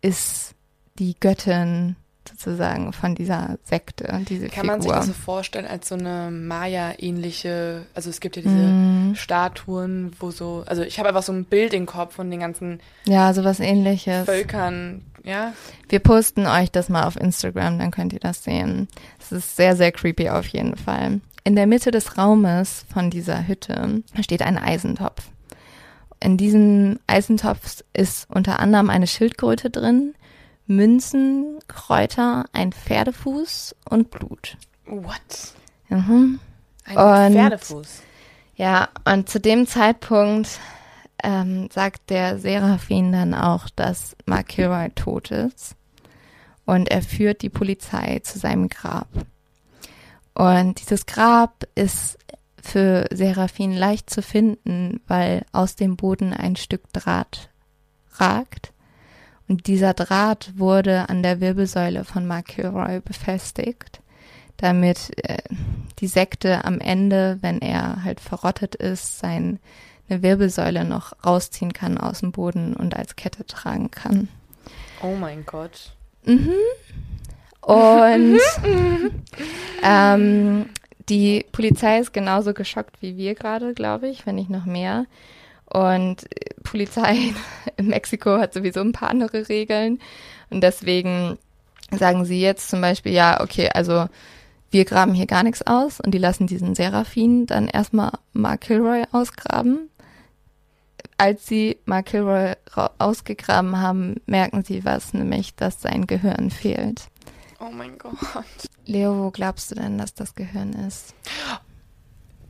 [0.01, 0.55] ist
[0.99, 1.97] die Göttin
[2.39, 4.67] sozusagen von dieser Sekte, diese Kann Figur.
[4.67, 9.15] man sich das so vorstellen als so eine Maya-ähnliche, also es gibt ja diese mm.
[9.17, 12.81] Statuen, wo so, also ich habe einfach so ein Bild im Kopf von den ganzen
[13.07, 14.25] ja, sowas ähnliches.
[14.25, 15.53] Völkern, ja.
[15.89, 18.87] Wir posten euch das mal auf Instagram, dann könnt ihr das sehen.
[19.19, 21.21] Es ist sehr, sehr creepy auf jeden Fall.
[21.43, 25.25] In der Mitte des Raumes von dieser Hütte steht ein Eisentopf.
[26.21, 30.15] In diesem Eisentopf ist unter anderem eine Schildkröte drin,
[30.69, 34.57] Münzen, Kräuter, ein Pferdefuß und Blut.
[34.87, 35.55] What?
[35.89, 36.39] Mhm.
[36.85, 38.03] Ein und, Pferdefuß.
[38.57, 40.61] Ja, und zu dem Zeitpunkt
[41.23, 45.75] ähm, sagt der Seraphin dann auch, dass Mark Kilroy tot ist.
[46.67, 49.09] Und er führt die Polizei zu seinem Grab.
[50.35, 52.19] Und dieses Grab ist
[52.63, 57.49] für Seraphin leicht zu finden, weil aus dem Boden ein Stück Draht
[58.17, 58.73] ragt
[59.49, 64.01] und dieser Draht wurde an der Wirbelsäule von Mark Kilroy befestigt,
[64.59, 65.39] damit äh,
[66.01, 69.59] die Sekte am Ende, wenn er halt verrottet ist, seine
[70.09, 74.29] Wirbelsäule noch rausziehen kann aus dem Boden und als Kette tragen kann.
[75.03, 75.93] Oh mein Gott.
[76.25, 76.53] Mhm.
[77.63, 78.41] Und
[79.83, 80.67] ähm,
[81.09, 85.07] die Polizei ist genauso geschockt wie wir gerade, glaube ich, wenn nicht noch mehr.
[85.71, 86.25] Und
[86.63, 87.35] Polizei
[87.77, 90.01] in Mexiko hat sowieso ein paar andere Regeln.
[90.51, 91.39] Und deswegen
[91.91, 94.07] sagen sie jetzt zum Beispiel, ja, okay, also
[94.71, 99.05] wir graben hier gar nichts aus und die lassen diesen Seraphin dann erstmal Mark Kilroy
[99.13, 99.89] ausgraben.
[101.17, 102.53] Als sie Mark Kilroy
[102.99, 107.09] ausgegraben haben, merken sie was, nämlich, dass sein Gehirn fehlt.
[107.61, 108.15] Oh mein Gott.
[108.85, 111.15] Leo, wo glaubst du denn, dass das Gehirn ist?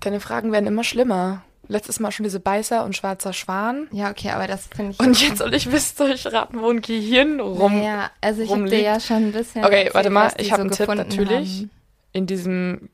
[0.01, 1.43] Deine Fragen werden immer schlimmer.
[1.69, 3.89] Letztes Mal schon diese Beißer und schwarzer Schwan.
[3.93, 5.01] Ja, okay, aber das finde ich.
[5.01, 7.83] Und jetzt soll ich soll ich raten, wo ein Gehirn rum.
[7.83, 9.65] Ja, also ich habe dir ja schon ein bisschen.
[9.65, 11.59] Okay, erzählt, warte mal, ich habe so einen Tipp natürlich.
[11.59, 11.71] Haben.
[12.13, 12.89] In diesem,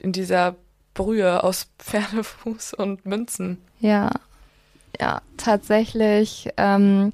[0.00, 0.56] in dieser
[0.92, 3.58] Brühe aus Pferdefuß und Münzen.
[3.80, 4.10] Ja,
[5.00, 7.12] ja, tatsächlich ähm,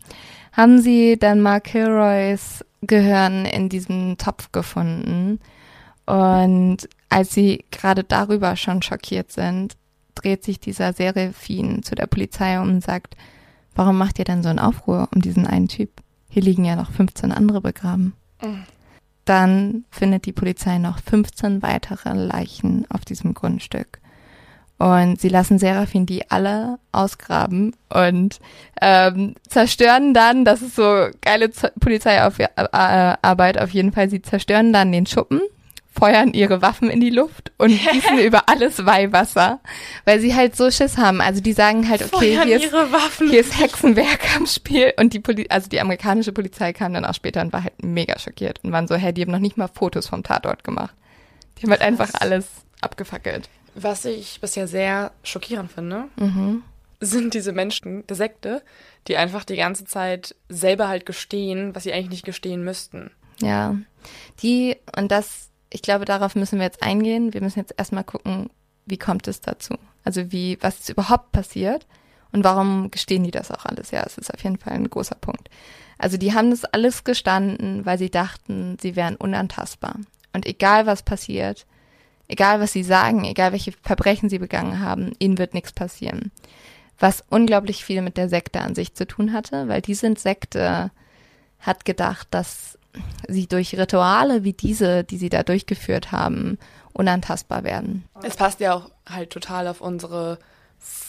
[0.52, 5.40] haben sie dann Mark Kilroys Gehirn in diesem Topf gefunden.
[6.06, 9.76] Und als sie gerade darüber schon schockiert sind,
[10.14, 13.16] dreht sich dieser Seraphin zu der Polizei um und sagt,
[13.74, 15.90] warum macht ihr denn so einen Aufruhr um diesen einen Typ?
[16.28, 18.14] Hier liegen ja noch 15 andere begraben.
[18.42, 18.64] Mhm.
[19.24, 24.00] Dann findet die Polizei noch 15 weitere Leichen auf diesem Grundstück.
[24.78, 28.40] Und sie lassen Seraphin die alle ausgraben und
[28.82, 31.48] ähm, zerstören dann, das ist so geile
[31.78, 35.40] Polizeiarbeit auf jeden Fall, sie zerstören dann den Schuppen
[35.96, 39.60] feuern ihre Waffen in die Luft und gießen über alles Weihwasser,
[40.04, 41.20] weil sie halt so Schiss haben.
[41.20, 42.74] Also die sagen halt, okay, hier ist,
[43.18, 47.14] hier ist, Hexenwerk am Spiel und die Poli also die amerikanische Polizei kam dann auch
[47.14, 49.68] später und war halt mega schockiert und waren so, hey, die haben noch nicht mal
[49.68, 50.94] Fotos vom Tatort gemacht.
[51.58, 52.46] Die haben halt einfach alles
[52.80, 53.48] abgefackelt.
[53.76, 56.62] Was ich bisher sehr schockierend finde, mhm.
[57.00, 58.62] sind diese Menschen der Sekte,
[59.06, 63.10] die einfach die ganze Zeit selber halt gestehen, was sie eigentlich nicht gestehen müssten.
[63.40, 63.76] Ja,
[64.42, 67.34] die, und das ich glaube, darauf müssen wir jetzt eingehen.
[67.34, 68.48] Wir müssen jetzt erstmal gucken,
[68.86, 69.74] wie kommt es dazu?
[70.04, 71.84] Also wie, was ist überhaupt passiert
[72.30, 73.90] und warum gestehen die das auch alles?
[73.90, 75.50] Ja, es ist auf jeden Fall ein großer Punkt.
[75.98, 79.96] Also die haben das alles gestanden, weil sie dachten, sie wären unantastbar.
[80.32, 81.66] Und egal was passiert,
[82.28, 86.30] egal was sie sagen, egal welche Verbrechen sie begangen haben, ihnen wird nichts passieren.
[87.00, 90.92] Was unglaublich viel mit der Sekte an sich zu tun hatte, weil diese Sekte
[91.58, 92.78] hat gedacht, dass
[93.28, 96.58] sie durch Rituale wie diese, die sie da durchgeführt haben,
[96.92, 98.04] unantastbar werden.
[98.22, 100.38] Es passt ja auch halt total auf unsere,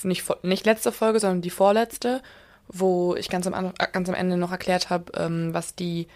[0.04, 2.22] nicht, nicht letzte Folge, sondern die vorletzte,
[2.68, 6.08] wo ich ganz am, ganz am Ende noch erklärt habe, ähm, was die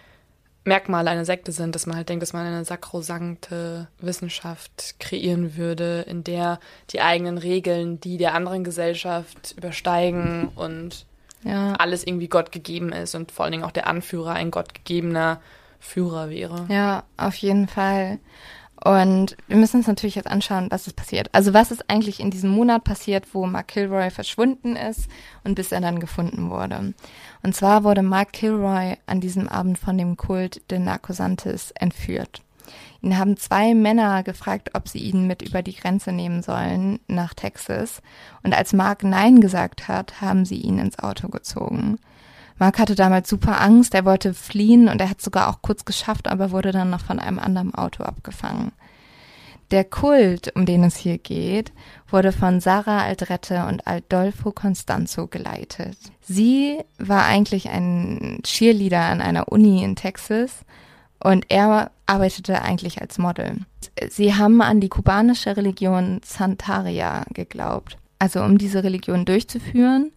[0.64, 6.02] Merkmale einer Sekte sind, dass man halt denkt, dass man eine sakrosankte Wissenschaft kreieren würde,
[6.02, 11.06] in der die eigenen Regeln die der anderen Gesellschaft übersteigen und
[11.44, 11.72] Ja.
[11.74, 15.40] alles irgendwie Gott gegeben ist und vor allen Dingen auch der Anführer ein gottgegebener
[15.80, 16.66] Führer wäre.
[16.68, 18.18] Ja, auf jeden Fall.
[18.82, 21.28] Und wir müssen uns natürlich jetzt anschauen, was ist passiert.
[21.32, 25.08] Also was ist eigentlich in diesem Monat passiert, wo Mark Kilroy verschwunden ist
[25.44, 26.94] und bis er dann gefunden wurde.
[27.42, 32.42] Und zwar wurde Mark Kilroy an diesem Abend von dem Kult de Narcosantis entführt.
[33.02, 37.34] Ihn haben zwei Männer gefragt, ob sie ihn mit über die Grenze nehmen sollen nach
[37.34, 38.00] Texas.
[38.42, 41.98] Und als Mark Nein gesagt hat, haben sie ihn ins Auto gezogen.
[42.60, 46.28] Mark hatte damals super Angst, er wollte fliehen und er hat sogar auch kurz geschafft,
[46.28, 48.72] aber wurde dann noch von einem anderen Auto abgefangen.
[49.70, 51.72] Der Kult, um den es hier geht,
[52.10, 55.96] wurde von Sarah Aldrette und Adolfo Constanzo geleitet.
[56.20, 60.66] Sie war eigentlich ein Cheerleader an einer Uni in Texas
[61.18, 63.60] und er arbeitete eigentlich als Model.
[64.10, 67.96] Sie haben an die kubanische Religion Santaria geglaubt.
[68.18, 70.12] Also um diese Religion durchzuführen,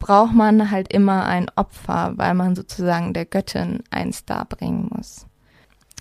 [0.00, 5.26] braucht man halt immer ein Opfer, weil man sozusagen der Göttin eins darbringen muss.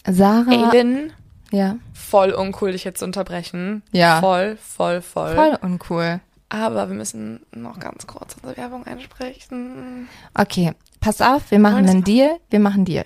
[0.07, 1.13] Sarah, Aiden,
[1.51, 3.83] ja, voll uncool, dich jetzt zu unterbrechen.
[3.91, 4.19] Ja.
[4.21, 5.35] Voll, voll, voll.
[5.35, 6.21] voll uncool.
[6.49, 10.09] Aber wir müssen noch ganz kurz unsere Werbung einsprechen.
[10.33, 13.05] Okay, pass auf, wir machen Wollen wir einen Deal, wir machen einen Deal.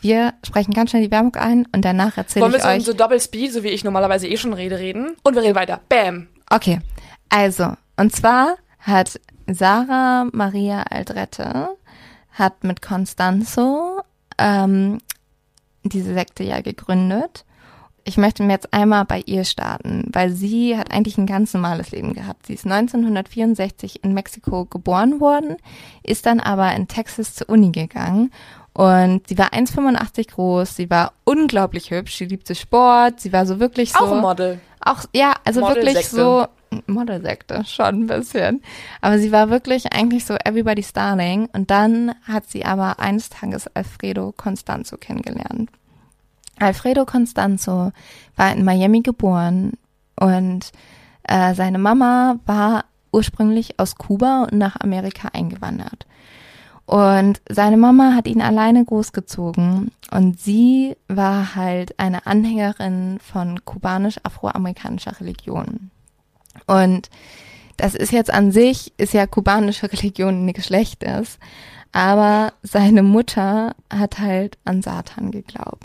[0.00, 2.84] Wir sprechen ganz schnell die Werbung ein und danach erzähle Wollen wir ich euch.
[2.84, 5.16] so Double Speed, so wie ich normalerweise eh schon rede, reden?
[5.24, 5.80] Und wir reden weiter.
[5.88, 6.28] Bam.
[6.48, 6.80] Okay,
[7.28, 11.68] also, und zwar hat Sarah Maria Aldrette
[12.32, 14.00] hat mit Constanzo
[14.38, 14.98] ähm,
[15.82, 17.44] diese Sekte ja gegründet.
[18.04, 21.90] Ich möchte mir jetzt einmal bei ihr starten, weil sie hat eigentlich ein ganz normales
[21.90, 22.46] Leben gehabt.
[22.46, 25.56] Sie ist 1964 in Mexiko geboren worden,
[26.02, 28.30] ist dann aber in Texas zur Uni gegangen
[28.72, 33.58] und sie war 1,85 groß, sie war unglaublich hübsch, sie liebte Sport, sie war so
[33.60, 34.60] wirklich so Auch ein Model.
[34.80, 36.16] auch, ja, also wirklich Modelsekte.
[36.16, 36.46] so
[36.86, 38.62] Modelsekte, schon ein bisschen.
[39.00, 41.48] Aber sie war wirklich eigentlich so Everybody's Darling.
[41.52, 45.70] Und dann hat sie aber eines Tages Alfredo Constanzo kennengelernt.
[46.58, 47.92] Alfredo Constanzo
[48.36, 49.72] war in Miami geboren
[50.18, 50.72] und
[51.22, 56.06] äh, seine Mama war ursprünglich aus Kuba und nach Amerika eingewandert.
[56.86, 65.20] Und seine Mama hat ihn alleine großgezogen und sie war halt eine Anhängerin von kubanisch-afroamerikanischer
[65.20, 65.90] Religion.
[66.66, 67.10] Und
[67.76, 71.38] das ist jetzt an sich, ist ja kubanische Religion nichts Schlechtes,
[71.92, 75.84] aber seine Mutter hat halt an Satan geglaubt.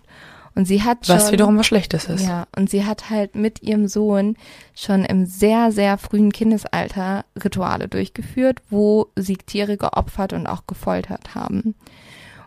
[0.55, 2.25] Und sie hat schon, Was wiederum was Schlechtes ist.
[2.25, 4.37] ja, und sie hat halt mit ihrem Sohn
[4.75, 11.33] schon im sehr, sehr frühen Kindesalter Rituale durchgeführt, wo sie Tiere geopfert und auch gefoltert
[11.33, 11.73] haben.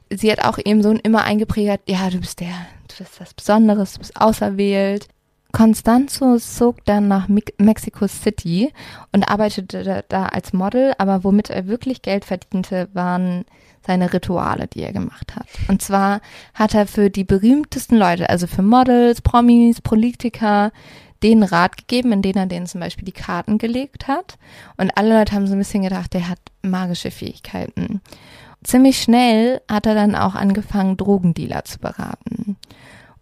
[0.09, 2.55] Sie hat auch ihrem Sohn immer eingeprägt, ja, du bist der,
[2.88, 5.09] du bist was Besonderes, du bist auserwählt.
[5.52, 7.28] Constanzo zog dann nach
[7.59, 8.72] Mexico City
[9.12, 13.44] und arbeitete da, als Model, aber womit er wirklich Geld verdiente, waren
[13.87, 15.46] seine Rituale, die er gemacht hat.
[15.68, 16.20] Und zwar
[16.54, 20.72] hat er für die berühmtesten Leute, also für Models, Promis, Politiker,
[21.22, 24.37] den Rat gegeben, in den er denen zum Beispiel die Karten gelegt hat.
[24.76, 28.02] Und alle Leute haben so ein bisschen gedacht, der hat magische Fähigkeiten.
[28.64, 32.56] Ziemlich schnell hat er dann auch angefangen, Drogendealer zu beraten.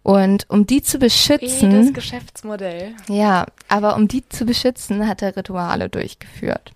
[0.05, 2.93] Und um die zu Jedes beschützen, Geschäftsmodell.
[3.07, 6.73] ja, aber um die zu beschützen, hat er Rituale durchgeführt.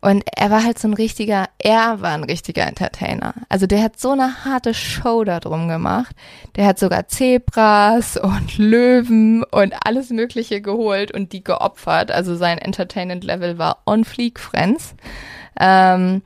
[0.00, 3.34] Und er war halt so ein richtiger, er war ein richtiger Entertainer.
[3.50, 6.16] Also der hat so eine harte Show da drum gemacht.
[6.56, 12.10] Der hat sogar Zebras und Löwen und alles Mögliche geholt und die geopfert.
[12.10, 14.94] Also sein Entertainment-Level war on fleek, Friends.
[15.60, 16.22] Ähm,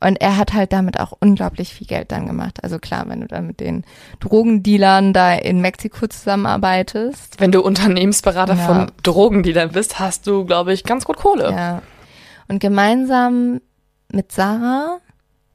[0.00, 2.62] und er hat halt damit auch unglaublich viel Geld dann gemacht.
[2.62, 3.84] Also klar, wenn du dann mit den
[4.20, 8.66] Drogendealern da in Mexiko zusammenarbeitest, Wenn du Unternehmensberater Ja.
[8.66, 11.50] von Drogendealern bist, hast du, glaube ich, ganz gut Kohle.
[11.50, 11.82] Ja.
[12.48, 13.60] Und gemeinsam
[14.12, 14.98] mit Sarah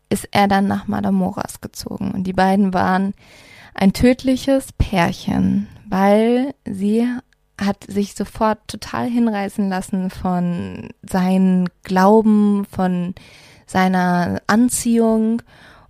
[0.09, 2.11] ist er dann nach Madamoras gezogen.
[2.11, 3.13] Und die beiden waren
[3.73, 7.07] ein tödliches Pärchen, weil sie
[7.59, 13.13] hat sich sofort total hinreißen lassen von seinem Glauben, von
[13.71, 15.41] seiner Anziehung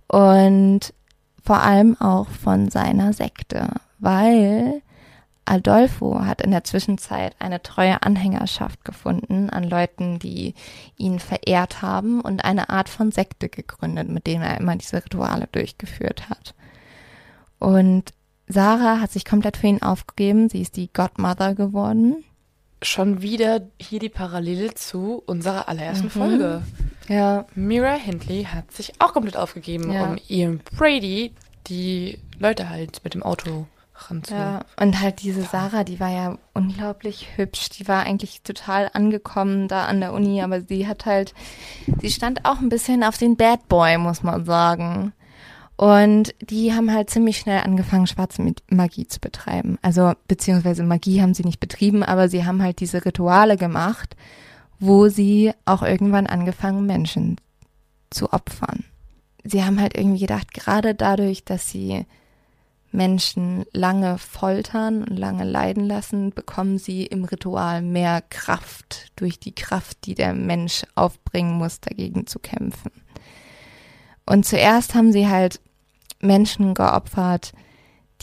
[0.06, 0.94] und
[1.42, 3.68] vor allem auch von seiner Sekte,
[3.98, 4.82] weil
[5.44, 10.54] Adolfo hat in der Zwischenzeit eine treue Anhängerschaft gefunden an Leuten, die
[10.96, 15.48] ihn verehrt haben und eine Art von Sekte gegründet, mit denen er immer diese Rituale
[15.50, 16.54] durchgeführt hat.
[17.58, 18.12] Und
[18.46, 20.48] Sarah hat sich komplett für ihn aufgegeben.
[20.48, 22.22] Sie ist die Godmother geworden.
[22.80, 26.62] Schon wieder hier die Parallele zu unserer allerersten Folge.
[27.08, 27.44] Ja.
[27.54, 30.04] Mira Hindley hat sich auch komplett aufgegeben, Ja.
[30.04, 31.32] um Ian Brady
[31.66, 33.66] die Leute halt mit dem Auto
[34.08, 34.34] ranzu.
[34.34, 37.68] Ja, und halt diese Sarah, die war ja unglaublich hübsch.
[37.70, 41.34] Die war eigentlich total angekommen da an der Uni, aber sie hat halt,
[42.00, 45.12] sie stand auch ein bisschen auf den Bad Boy, muss man sagen.
[45.76, 49.78] Und die haben halt ziemlich schnell angefangen, schwarze Magie zu betreiben.
[49.82, 54.14] Also, beziehungsweise Magie haben sie nicht betrieben, aber sie haben halt diese Rituale gemacht,
[54.82, 57.36] wo sie auch irgendwann angefangen, Menschen
[58.10, 58.84] zu opfern.
[59.44, 62.04] Sie haben halt irgendwie gedacht, gerade dadurch, dass sie
[62.90, 69.54] Menschen lange foltern und lange leiden lassen, bekommen sie im Ritual mehr Kraft durch die
[69.54, 72.90] Kraft, die der Mensch aufbringen muss, dagegen zu kämpfen.
[74.26, 75.60] Und zuerst haben sie halt
[76.20, 77.52] Menschen geopfert,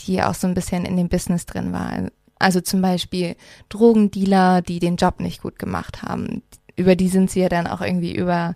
[0.00, 2.10] die auch so ein bisschen in dem Business drin waren.
[2.40, 3.36] Also zum Beispiel
[3.68, 6.42] Drogendealer, die den Job nicht gut gemacht haben.
[6.74, 8.54] Über die sind sie ja dann auch irgendwie über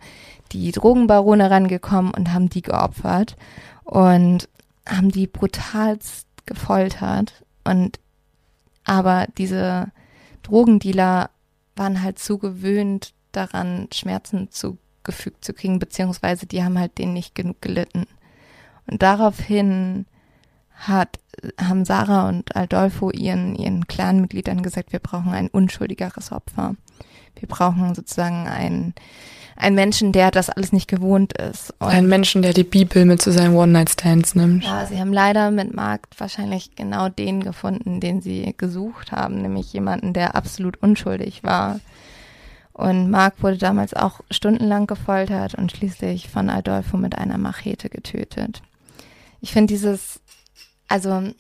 [0.52, 3.36] die Drogenbarone rangekommen und haben die geopfert
[3.84, 4.48] und
[4.88, 7.44] haben die brutalst gefoltert.
[7.64, 8.00] Und
[8.84, 9.92] aber diese
[10.42, 11.30] Drogendealer
[11.76, 17.34] waren halt zu gewöhnt daran, Schmerzen zugefügt zu kriegen, beziehungsweise die haben halt denen nicht
[17.34, 18.06] genug gelitten.
[18.86, 20.06] Und daraufhin
[20.74, 21.18] hat,
[21.60, 26.74] haben Sarah und Aldolfo ihren, ihren Clanmitgliedern gesagt, wir brauchen ein unschuldigeres Opfer.
[27.38, 28.94] Wir brauchen sozusagen einen,
[29.56, 31.74] einen Menschen, der das alles nicht gewohnt ist.
[31.78, 34.64] Und einen Menschen, der die Bibel mit zu seinen One-Night-Stands nimmt.
[34.64, 39.72] Ja, sie haben leider mit Mark wahrscheinlich genau den gefunden, den sie gesucht haben, nämlich
[39.72, 41.80] jemanden, der absolut unschuldig war.
[42.72, 48.62] Und Mark wurde damals auch stundenlang gefoltert und schließlich von Adolfo mit einer Machete getötet.
[49.40, 50.20] Ich finde dieses,
[50.88, 51.32] also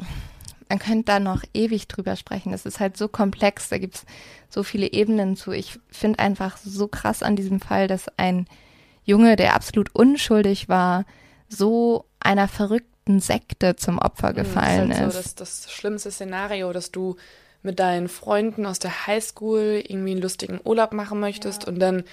[0.68, 2.52] man könnte da noch ewig drüber sprechen.
[2.52, 4.06] Das ist halt so komplex, da gibt es
[4.48, 5.52] so viele Ebenen zu.
[5.52, 8.46] Ich finde einfach so krass an diesem Fall, dass ein
[9.04, 11.04] Junge, der absolut unschuldig war,
[11.48, 15.12] so einer verrückten Sekte zum Opfer hm, gefallen das ist.
[15.12, 17.16] So das, das schlimmste Szenario, dass du
[17.62, 21.68] mit deinen Freunden aus der Highschool irgendwie einen lustigen Urlaub machen möchtest ja.
[21.68, 22.04] und dann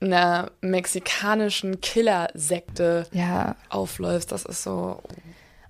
[0.00, 3.56] einer mexikanischen Killersekte ja.
[3.68, 4.32] aufläufst.
[4.32, 5.02] Das ist so.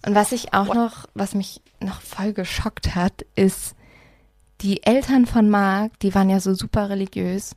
[0.06, 3.74] Und was ich auch noch, was mich noch voll geschockt hat, ist,
[4.60, 7.54] die Eltern von Mark, die waren ja so super religiös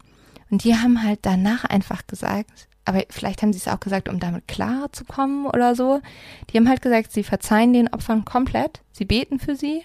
[0.49, 4.19] und die haben halt danach einfach gesagt, aber vielleicht haben sie es auch gesagt, um
[4.19, 6.01] damit klar zu kommen oder so.
[6.49, 9.83] Die haben halt gesagt, sie verzeihen den Opfern komplett, sie beten für sie.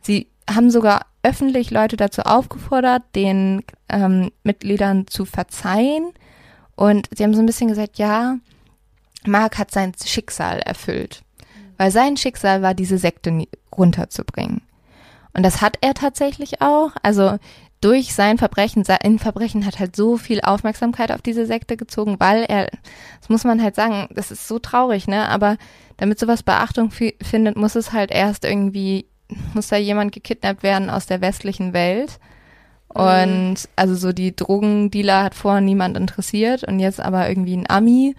[0.00, 6.12] Sie haben sogar öffentlich Leute dazu aufgefordert, den ähm, Mitgliedern zu verzeihen.
[6.76, 8.36] Und sie haben so ein bisschen gesagt, ja,
[9.26, 11.24] Mark hat sein Schicksal erfüllt.
[11.80, 14.60] Weil sein Schicksal war, diese Sekte runterzubringen.
[15.32, 16.90] Und das hat er tatsächlich auch.
[17.02, 17.38] Also
[17.80, 22.42] durch sein Verbrechen, sein Verbrechen hat halt so viel Aufmerksamkeit auf diese Sekte gezogen, weil
[22.42, 22.68] er,
[23.20, 25.26] das muss man halt sagen, das ist so traurig, ne?
[25.30, 25.56] Aber
[25.96, 29.06] damit sowas Beachtung findet, muss es halt erst irgendwie
[29.54, 32.18] muss da jemand gekidnappt werden aus der westlichen Welt.
[32.94, 33.00] Mhm.
[33.00, 38.14] Und also so die Drogendealer hat vorher niemand interessiert und jetzt aber irgendwie ein Ami.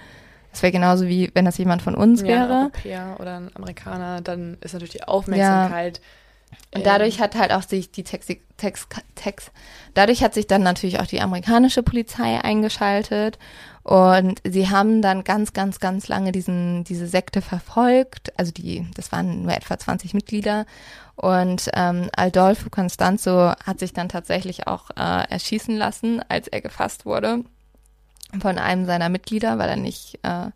[0.51, 2.53] Das wäre genauso wie wenn das jemand von uns ja, wäre.
[2.53, 5.99] Ein Europäer oder ein Amerikaner, dann ist natürlich die Aufmerksamkeit.
[5.99, 6.03] Ja.
[6.73, 9.51] Und dadurch ähm, hat halt auch sich die Text, Text, Text,
[9.93, 13.39] dadurch hat sich dann natürlich auch die amerikanische Polizei eingeschaltet
[13.83, 18.37] und sie haben dann ganz, ganz, ganz lange diesen, diese Sekte verfolgt.
[18.37, 20.65] Also die, das waren nur etwa 20 Mitglieder.
[21.15, 27.05] Und ähm, Aldolfo Constanzo hat sich dann tatsächlich auch äh, erschießen lassen, als er gefasst
[27.05, 27.43] wurde
[28.39, 30.47] von einem seiner Mitglieder, weil er nicht, äh,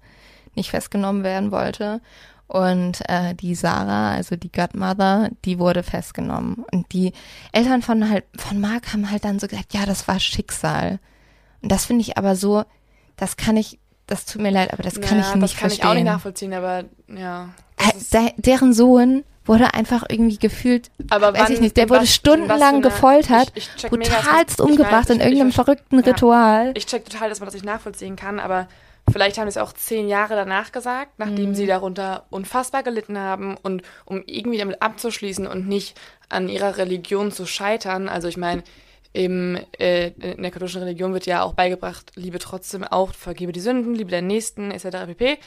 [0.56, 2.02] nicht festgenommen werden wollte.
[2.48, 6.64] Und äh, die Sarah, also die Godmother, die wurde festgenommen.
[6.72, 7.12] Und die
[7.52, 11.00] Eltern von halt von Mark haben halt dann so gesagt, ja, das war Schicksal.
[11.62, 12.64] Und das finde ich aber so,
[13.16, 15.42] das kann ich, das tut mir leid, aber das kann naja, ich nicht verstehen.
[15.42, 15.84] Das kann verstehen.
[15.84, 17.50] ich auch nicht nachvollziehen, aber ja.
[18.14, 22.14] De deren Sohn wurde einfach irgendwie gefühlt, aber weiß wann, ich nicht, der wurde was,
[22.14, 26.74] stundenlang gefoltert, ich, ich brutalst mega, umgebracht ich mein, in irgendeinem verrückten ja, Ritual.
[26.76, 28.68] Ich check total, dass man das nicht nachvollziehen kann, aber
[29.12, 31.56] vielleicht haben sie es auch zehn Jahre danach gesagt, nachdem mhm.
[31.56, 37.32] sie darunter unfassbar gelitten haben und um irgendwie damit abzuschließen und nicht an ihrer Religion
[37.32, 38.10] zu scheitern.
[38.10, 38.64] Also ich meine,
[39.14, 43.62] im, äh, in der katholischen Religion wird ja auch beigebracht, liebe trotzdem auch, vergebe die
[43.62, 45.06] Sünden, liebe deinen Nächsten, etc.
[45.08, 45.38] pp.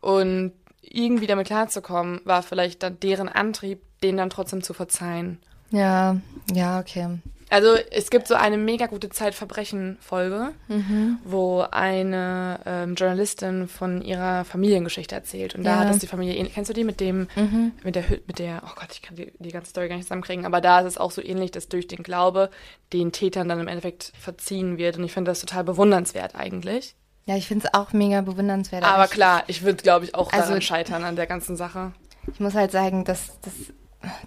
[0.00, 0.52] Und
[0.90, 5.38] irgendwie damit klarzukommen, war vielleicht dann deren Antrieb, den dann trotzdem zu verzeihen.
[5.70, 6.16] Ja,
[6.52, 7.18] ja, okay.
[7.50, 11.18] Also es gibt so eine mega gute Zeitverbrechen-Folge, mhm.
[11.24, 15.54] wo eine ähm, Journalistin von ihrer Familiengeschichte erzählt.
[15.54, 15.78] Und da ja.
[15.78, 17.72] hat es die Familie, kennst du die mit dem, mhm.
[17.82, 20.44] mit der, mit der, oh Gott, ich kann die, die ganze Story gar nicht zusammenkriegen,
[20.44, 22.50] aber da ist es auch so ähnlich, dass durch den Glaube
[22.92, 24.98] den Tätern dann im Endeffekt verziehen wird.
[24.98, 26.96] Und ich finde das total bewundernswert eigentlich.
[27.28, 28.82] Ja, ich finde es auch mega bewundernswert.
[28.84, 31.92] Aber ich, klar, ich würde, glaube ich, auch Also- daran scheitern an der ganzen Sache.
[32.32, 33.52] Ich muss halt sagen, dass, dass,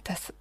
[0.04, 0.32] dass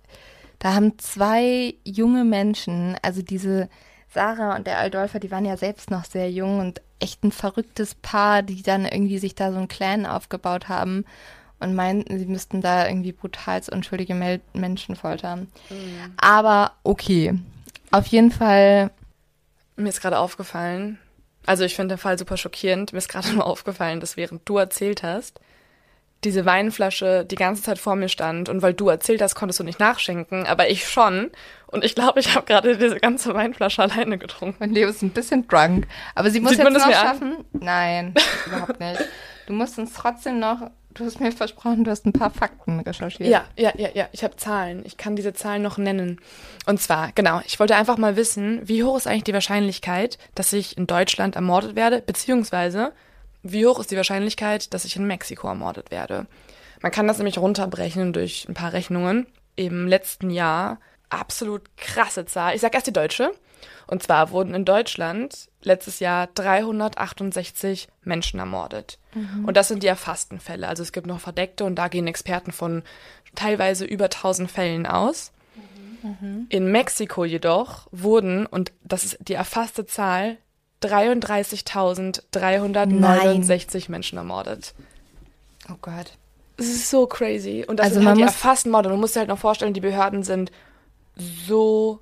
[0.60, 3.68] da haben zwei junge Menschen, also diese
[4.14, 7.96] Sarah und der Aldolfer, die waren ja selbst noch sehr jung und echt ein verrücktes
[7.96, 11.04] Paar, die dann irgendwie sich da so einen Clan aufgebaut haben
[11.60, 15.48] und meinten, sie müssten da irgendwie brutalst unschuldige Mel Menschen foltern.
[16.18, 17.40] Aber okay.
[17.90, 18.92] Auf jeden Fall,
[19.78, 21.00] Mir ist gerade aufgefallen,
[21.46, 24.58] also ich finde den Fall super schockierend, mir ist gerade nur aufgefallen, dass während du
[24.58, 25.40] erzählt hast,
[26.24, 29.64] diese Weinflasche die ganze Zeit vor mir stand und weil du erzählt hast, konntest du
[29.64, 31.32] nicht nachschenken, aber ich schon.
[31.66, 34.58] Und ich glaube, ich habe gerade diese ganze Weinflasche alleine getrunken.
[34.60, 35.88] mein Leo ist ein bisschen drunk.
[36.14, 37.06] Aber sie muss Sieht jetzt noch mir an?
[37.08, 37.46] schaffen.
[37.54, 38.14] Nein,
[38.46, 39.02] überhaupt nicht.
[39.48, 43.30] Du musst uns trotzdem noch, du hast mir versprochen, du hast ein paar Fakten recherchiert.
[43.30, 44.08] Ja, ja, ja, ja.
[44.12, 44.84] Ich habe Zahlen.
[44.86, 46.20] Ich kann diese Zahlen noch nennen.
[46.66, 50.54] Und zwar, genau, ich wollte einfach mal wissen, wie hoch ist eigentlich die Wahrscheinlichkeit, dass
[50.54, 52.94] ich in Deutschland ermordet werde, beziehungsweise
[53.44, 56.28] wie hoch ist die Wahrscheinlichkeit, dass ich in Mexiko ermordet werde.
[56.82, 59.28] Man kann das nämlich runterbrechen durch ein paar Rechnungen.
[59.56, 60.80] Im letzten Jahr
[61.10, 62.56] absolut krasse Zahl.
[62.56, 63.32] Ich sag erst die deutsche.
[63.88, 68.98] Und zwar wurden in Deutschland letztes Jahr 368 Menschen ermordet.
[69.46, 70.68] Und das sind die erfassten Fälle.
[70.68, 72.84] Also es gibt noch Verdeckte und da gehen Experten von
[73.36, 75.32] teilweise über 1000 Fällen aus.
[76.50, 80.38] In Mexiko jedoch wurden, und das ist die erfasste Zahl,
[82.52, 84.74] 33.369 Menschen ermordet.
[85.70, 86.14] Oh Gott.
[86.58, 87.66] Es ist so crazy.
[87.68, 88.90] Und das Also sind man halt die muss- erfassten Morde.
[88.90, 90.52] Du musst dir halt noch vorstellen, die Behörden sind
[91.16, 92.00] so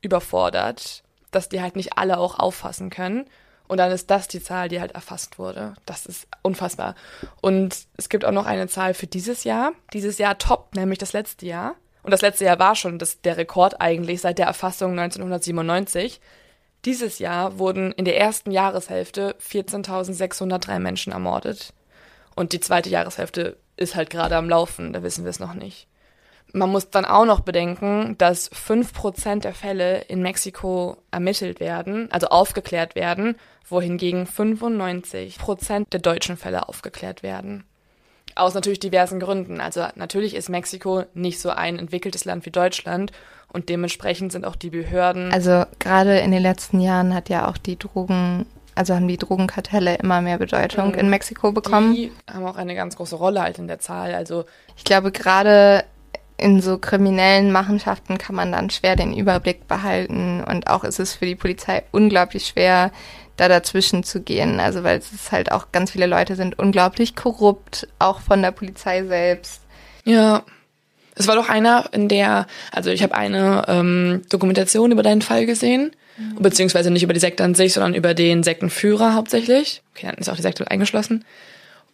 [0.00, 1.02] überfordert,
[1.34, 3.26] dass die halt nicht alle auch auffassen können.
[3.66, 5.74] Und dann ist das die Zahl, die halt erfasst wurde.
[5.86, 6.94] Das ist unfassbar.
[7.40, 9.72] Und es gibt auch noch eine Zahl für dieses Jahr.
[9.92, 11.74] Dieses Jahr toppt nämlich das letzte Jahr.
[12.02, 16.20] Und das letzte Jahr war schon das, der Rekord eigentlich seit der Erfassung 1997.
[16.84, 21.72] Dieses Jahr wurden in der ersten Jahreshälfte 14.603 Menschen ermordet.
[22.36, 25.88] Und die zweite Jahreshälfte ist halt gerade am Laufen, da wissen wir es noch nicht.
[26.56, 32.28] Man muss dann auch noch bedenken, dass 5% der Fälle in Mexiko ermittelt werden, also
[32.28, 33.34] aufgeklärt werden,
[33.68, 37.64] wohingegen 95% der deutschen Fälle aufgeklärt werden.
[38.36, 39.60] Aus natürlich diversen Gründen.
[39.60, 43.12] Also natürlich ist Mexiko nicht so ein entwickeltes Land wie Deutschland
[43.52, 45.32] und dementsprechend sind auch die Behörden.
[45.32, 49.96] Also gerade in den letzten Jahren hat ja auch die Drogen, also haben die Drogenkartelle
[49.96, 50.98] immer mehr Bedeutung Mhm.
[50.98, 51.94] in Mexiko bekommen.
[51.94, 54.14] die haben auch eine ganz große Rolle halt in der Zahl.
[54.14, 54.44] Also
[54.76, 55.84] Ich glaube, gerade
[56.36, 61.14] in so kriminellen Machenschaften kann man dann schwer den Überblick behalten und auch ist es
[61.14, 62.90] für die Polizei unglaublich schwer,
[63.36, 64.60] da dazwischen zu gehen.
[64.60, 69.04] Also weil es halt auch ganz viele Leute sind unglaublich korrupt, auch von der Polizei
[69.04, 69.62] selbst.
[70.04, 70.42] Ja.
[71.16, 75.46] Es war doch einer, in der, also ich habe eine ähm, Dokumentation über deinen Fall
[75.46, 75.92] gesehen,
[76.40, 79.82] beziehungsweise nicht über die Sekte an sich, sondern über den Sektenführer hauptsächlich.
[79.94, 81.24] Okay, dann ist auch die Sekte eingeschlossen.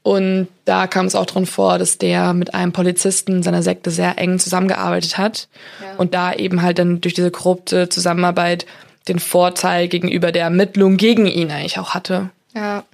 [0.03, 4.19] Und da kam es auch drin vor, dass der mit einem Polizisten seiner Sekte sehr
[4.19, 5.49] eng zusammengearbeitet hat
[5.83, 5.97] Ja.
[5.99, 8.65] und da eben halt dann durch diese korrupte Zusammenarbeit
[9.09, 12.31] den Vorteil gegenüber der Ermittlung gegen ihn eigentlich auch hatte.
[12.55, 12.85] Ja.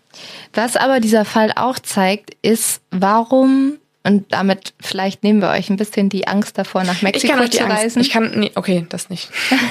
[0.55, 3.75] Was aber dieser Fall auch zeigt, ist, warum,
[4.07, 7.43] und damit vielleicht nehmen wir euch ein bisschen die Angst davor, nach Ich Mexiko kann
[7.43, 7.77] euch die zu Angst.
[7.77, 8.01] reisen.
[8.01, 9.29] Ich kann, nee, okay, das nicht.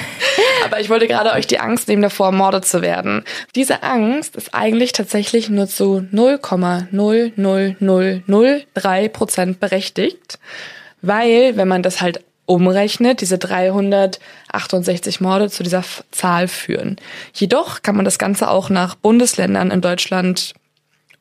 [0.64, 3.24] Aber ich wollte gerade euch die Angst nehmen, davor ermordet zu werden.
[3.54, 10.38] Diese Angst ist eigentlich tatsächlich nur zu 0,00003 Prozent berechtigt,
[11.02, 16.96] weil, wenn man das halt umrechnet, diese 368 Morde zu dieser F- Zahl führen.
[17.34, 20.54] Jedoch kann man das Ganze auch nach Bundesländern in Deutschland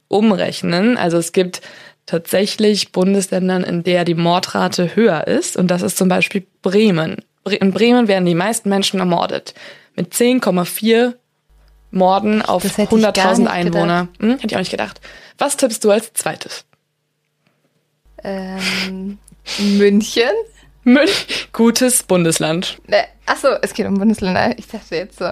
[0.08, 0.98] umrechnen.
[0.98, 1.62] Also es gibt
[2.06, 5.58] tatsächlich Bundesländern, in der die Mordrate höher ist.
[5.58, 7.18] Und das ist zum Beispiel Bremen.
[7.46, 9.54] Bre- In Bremen werden die meisten Menschen ermordet.
[9.96, 11.14] Mit 10,4
[11.92, 14.08] Morden auf Das hätte ich gar 100.000 nicht Einwohner.
[14.20, 15.00] Hm, hätte ich auch nicht gedacht.
[15.38, 16.66] Was tippst du als zweites?
[18.24, 19.18] ähm,
[19.60, 20.30] München?
[20.84, 22.78] Münch, gutes Bundesland.
[22.88, 24.58] Äh, Achso, es geht um Bundesländer.
[24.58, 25.32] Ich dachte jetzt so.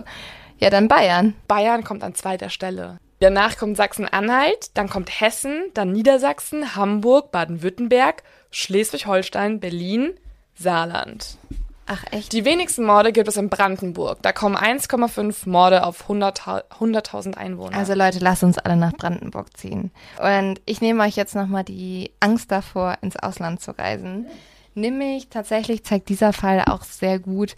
[0.59, 1.35] Ja, dann Bayern.
[1.47, 2.97] Bayern kommt an zweiter Stelle.
[3.23, 8.21] Danach kommt Sachsen-Anhalt, dann kommt Hessen, dann Niedersachsen, Hamburg, Baden-Württemberg,
[8.51, 10.11] Schleswig-Holstein, Berlin,
[10.55, 11.37] Saarland.
[11.85, 12.33] Ach echt?
[12.33, 14.21] Die wenigsten Morde gibt es in Brandenburg.
[14.23, 17.77] Da kommen 1,5 Morde auf 100.000 100.000 Einwohner.
[17.77, 19.91] Also Leute, lasst uns alle nach Brandenburg ziehen.
[20.21, 24.27] Und ich nehme euch jetzt nochmal die Angst davor, ins Ausland zu reisen.
[24.75, 27.55] Nämlich tatsächlich zeigt dieser Fall auch sehr gut,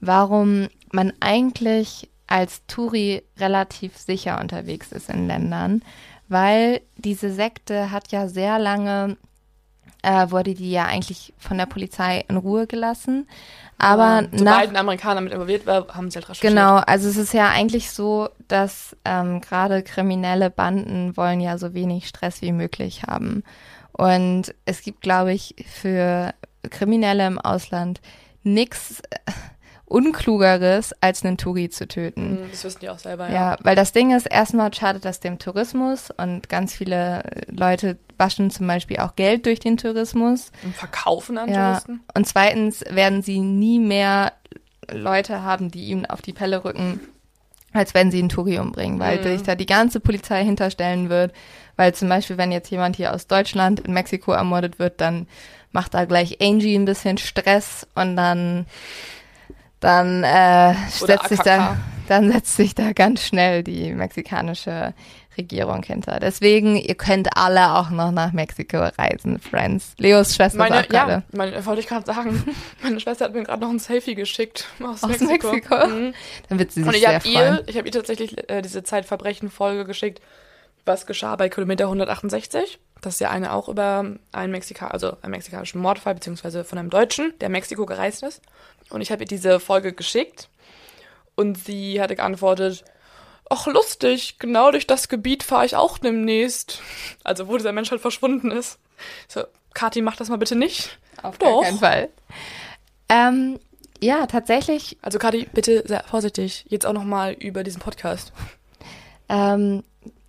[0.00, 5.82] warum man eigentlich als Touri relativ sicher unterwegs ist in Ländern,
[6.26, 9.16] weil diese Sekte hat ja sehr lange,
[10.02, 13.28] äh, wurde die ja eigentlich von der Polizei in Ruhe gelassen.
[13.78, 16.52] Aber nach, Sobald ein Amerikaner mit involviert war, haben sie halt recherchiert.
[16.52, 21.72] Genau, also es ist ja eigentlich so, dass ähm, gerade kriminelle Banden wollen ja so
[21.72, 23.44] wenig Stress wie möglich haben.
[23.92, 26.34] Und es gibt, glaube ich, für
[26.68, 28.00] Kriminelle im Ausland
[28.42, 29.02] nichts
[29.86, 32.42] Unklugeres, als einen Touri zu töten.
[32.42, 33.34] Mhm, das wissen die auch selber, ja.
[33.52, 38.50] Ja, weil das Ding ist, erstmal schadet das dem Tourismus und ganz viele Leute waschen
[38.50, 40.52] zum Beispiel auch Geld durch den Tourismus.
[40.62, 41.66] Und verkaufen an Ja.
[41.72, 42.00] Touristen.
[42.14, 44.32] Und zweitens werden sie nie mehr
[44.90, 47.00] Leute haben, die ihm auf die Pelle rücken,
[47.72, 49.22] als wenn sie einen Touri umbringen, weil Mhm.
[49.24, 51.32] sich da die ganze Polizei hinterstellen wird.
[51.76, 55.26] Weil zum Beispiel, wenn jetzt jemand hier aus Deutschland in Mexiko ermordet wird, dann
[55.72, 58.66] macht da gleich Angie ein bisschen Stress und dann
[59.84, 61.76] dann äh, setzt sich da
[62.08, 64.92] dann setzt sich da ganz schnell die mexikanische
[65.38, 66.20] Regierung hinter.
[66.20, 69.94] Deswegen, ihr könnt alle auch noch nach Mexiko reisen, Friends.
[69.98, 71.12] Leos Schwester Meine, sagt gerade.
[71.12, 72.44] ja, meine, wollte ich gerade sagen.
[72.82, 75.52] Meine Schwester hat mir gerade noch ein Selfie geschickt aus, Aus Mexiko.
[75.52, 75.86] Mexiko?
[75.86, 76.14] Mhm.
[76.48, 77.54] Dann wird sie sich Und ich sehr habe freuen.
[77.54, 80.20] ihr, ich habe ihr tatsächlich äh, diese Zeitverbrechen-Folge geschickt.
[80.84, 82.78] Was geschah bei Kilometer 168?
[83.00, 86.90] Das ist ja eine auch über einen Mexika, also einen mexikanischen Mordfall, beziehungsweise von einem
[86.90, 88.42] Deutschen, der Mexiko gereist ist.
[88.90, 90.48] Und ich habe ihr diese Folge geschickt
[91.34, 92.84] und sie hatte geantwortet,
[93.50, 96.80] ach lustig, genau durch das Gebiet fahre ich auch demnächst.
[97.22, 98.78] Also wo dieser Mensch halt verschwunden ist.
[99.28, 100.98] So, Kathi, mach das mal bitte nicht.
[101.22, 101.62] Auf Doch.
[101.62, 102.08] keinen Fall.
[103.08, 103.58] Ähm,
[104.00, 106.64] ja, tatsächlich, Also Kathi, bitte sehr vorsichtig.
[106.68, 108.32] Jetzt auch nochmal über diesen Podcast.
[109.28, 109.82] ähm,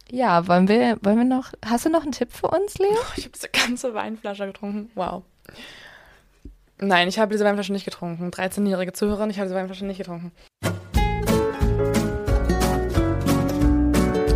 [0.10, 2.92] ja, wollen wir, wollen wir noch, hast du noch einen Tipp für uns, Leo?
[2.94, 4.92] Oh, ich habe diese ganze Weinflasche getrunken.
[4.96, 5.24] Wow.
[6.78, 8.32] Nein, ich habe diese Weinflasche nicht getrunken.
[8.32, 10.32] 13-jährige Zuhörerin, ich habe diese Weinflasche nicht getrunken.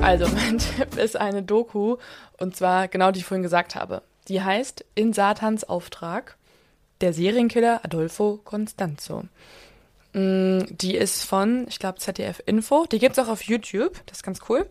[0.02, 1.98] Also, mein Tipp ist eine Doku,
[2.38, 4.02] und zwar genau die ich vorhin gesagt habe.
[4.30, 6.38] Die heißt In Satans Auftrag,
[7.02, 9.24] der Serienkiller Adolfo Constanzo.
[10.14, 12.86] Mm, Die ist von, ich glaube, ZDF Info.
[12.86, 14.66] Die gibt's auch auf YouTube, das ist ganz cool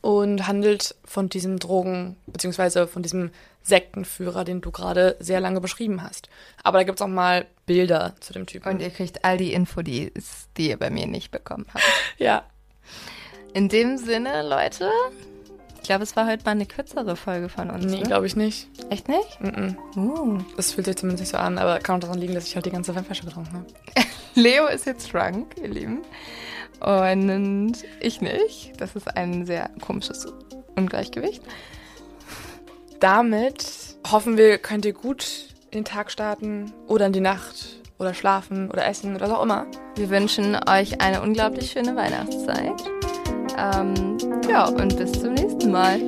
[0.00, 3.30] und handelt von diesem Drogen, beziehungsweise von diesem
[3.62, 6.28] Sektenführer, den du gerade sehr lange beschrieben hast.
[6.62, 8.68] Aber da gibt's auch mal Bilder zu dem Typen.
[8.68, 10.12] Und ihr kriegt all die Info, die,
[10.56, 11.84] die ihr bei mir nicht bekommen habt.
[12.18, 12.44] ja,
[13.54, 14.90] In dem Sinne, Leute,
[15.82, 17.84] ich glaube, es war heute mal eine kürzere Folge von uns.
[17.84, 18.02] nee, ne?
[18.04, 18.68] glaube ich nicht.
[18.88, 19.40] Echt nicht?
[19.40, 19.76] Mm -mm.
[19.96, 20.38] Uh.
[20.56, 22.66] Das fühlt sich zumindest nicht so an, aber kann auch daran liegen, dass ich halt
[22.66, 23.66] die ganze Weinflasche getrunken habe.
[24.34, 26.02] Leo ist jetzt drunk, ihr Lieben.
[26.80, 28.72] Und ich nicht.
[28.78, 30.26] Das ist ein sehr komisches
[30.76, 31.42] Ungleichgewicht.
[33.02, 33.66] Damit
[34.12, 38.86] hoffen wir, könnt ihr gut den Tag starten oder in die Nacht oder schlafen oder
[38.86, 39.66] essen oder was auch immer.
[39.96, 42.80] Wir wünschen euch eine unglaublich schöne Weihnachtszeit.
[43.58, 46.00] Ähm, ja, und bis zum nächsten Mal.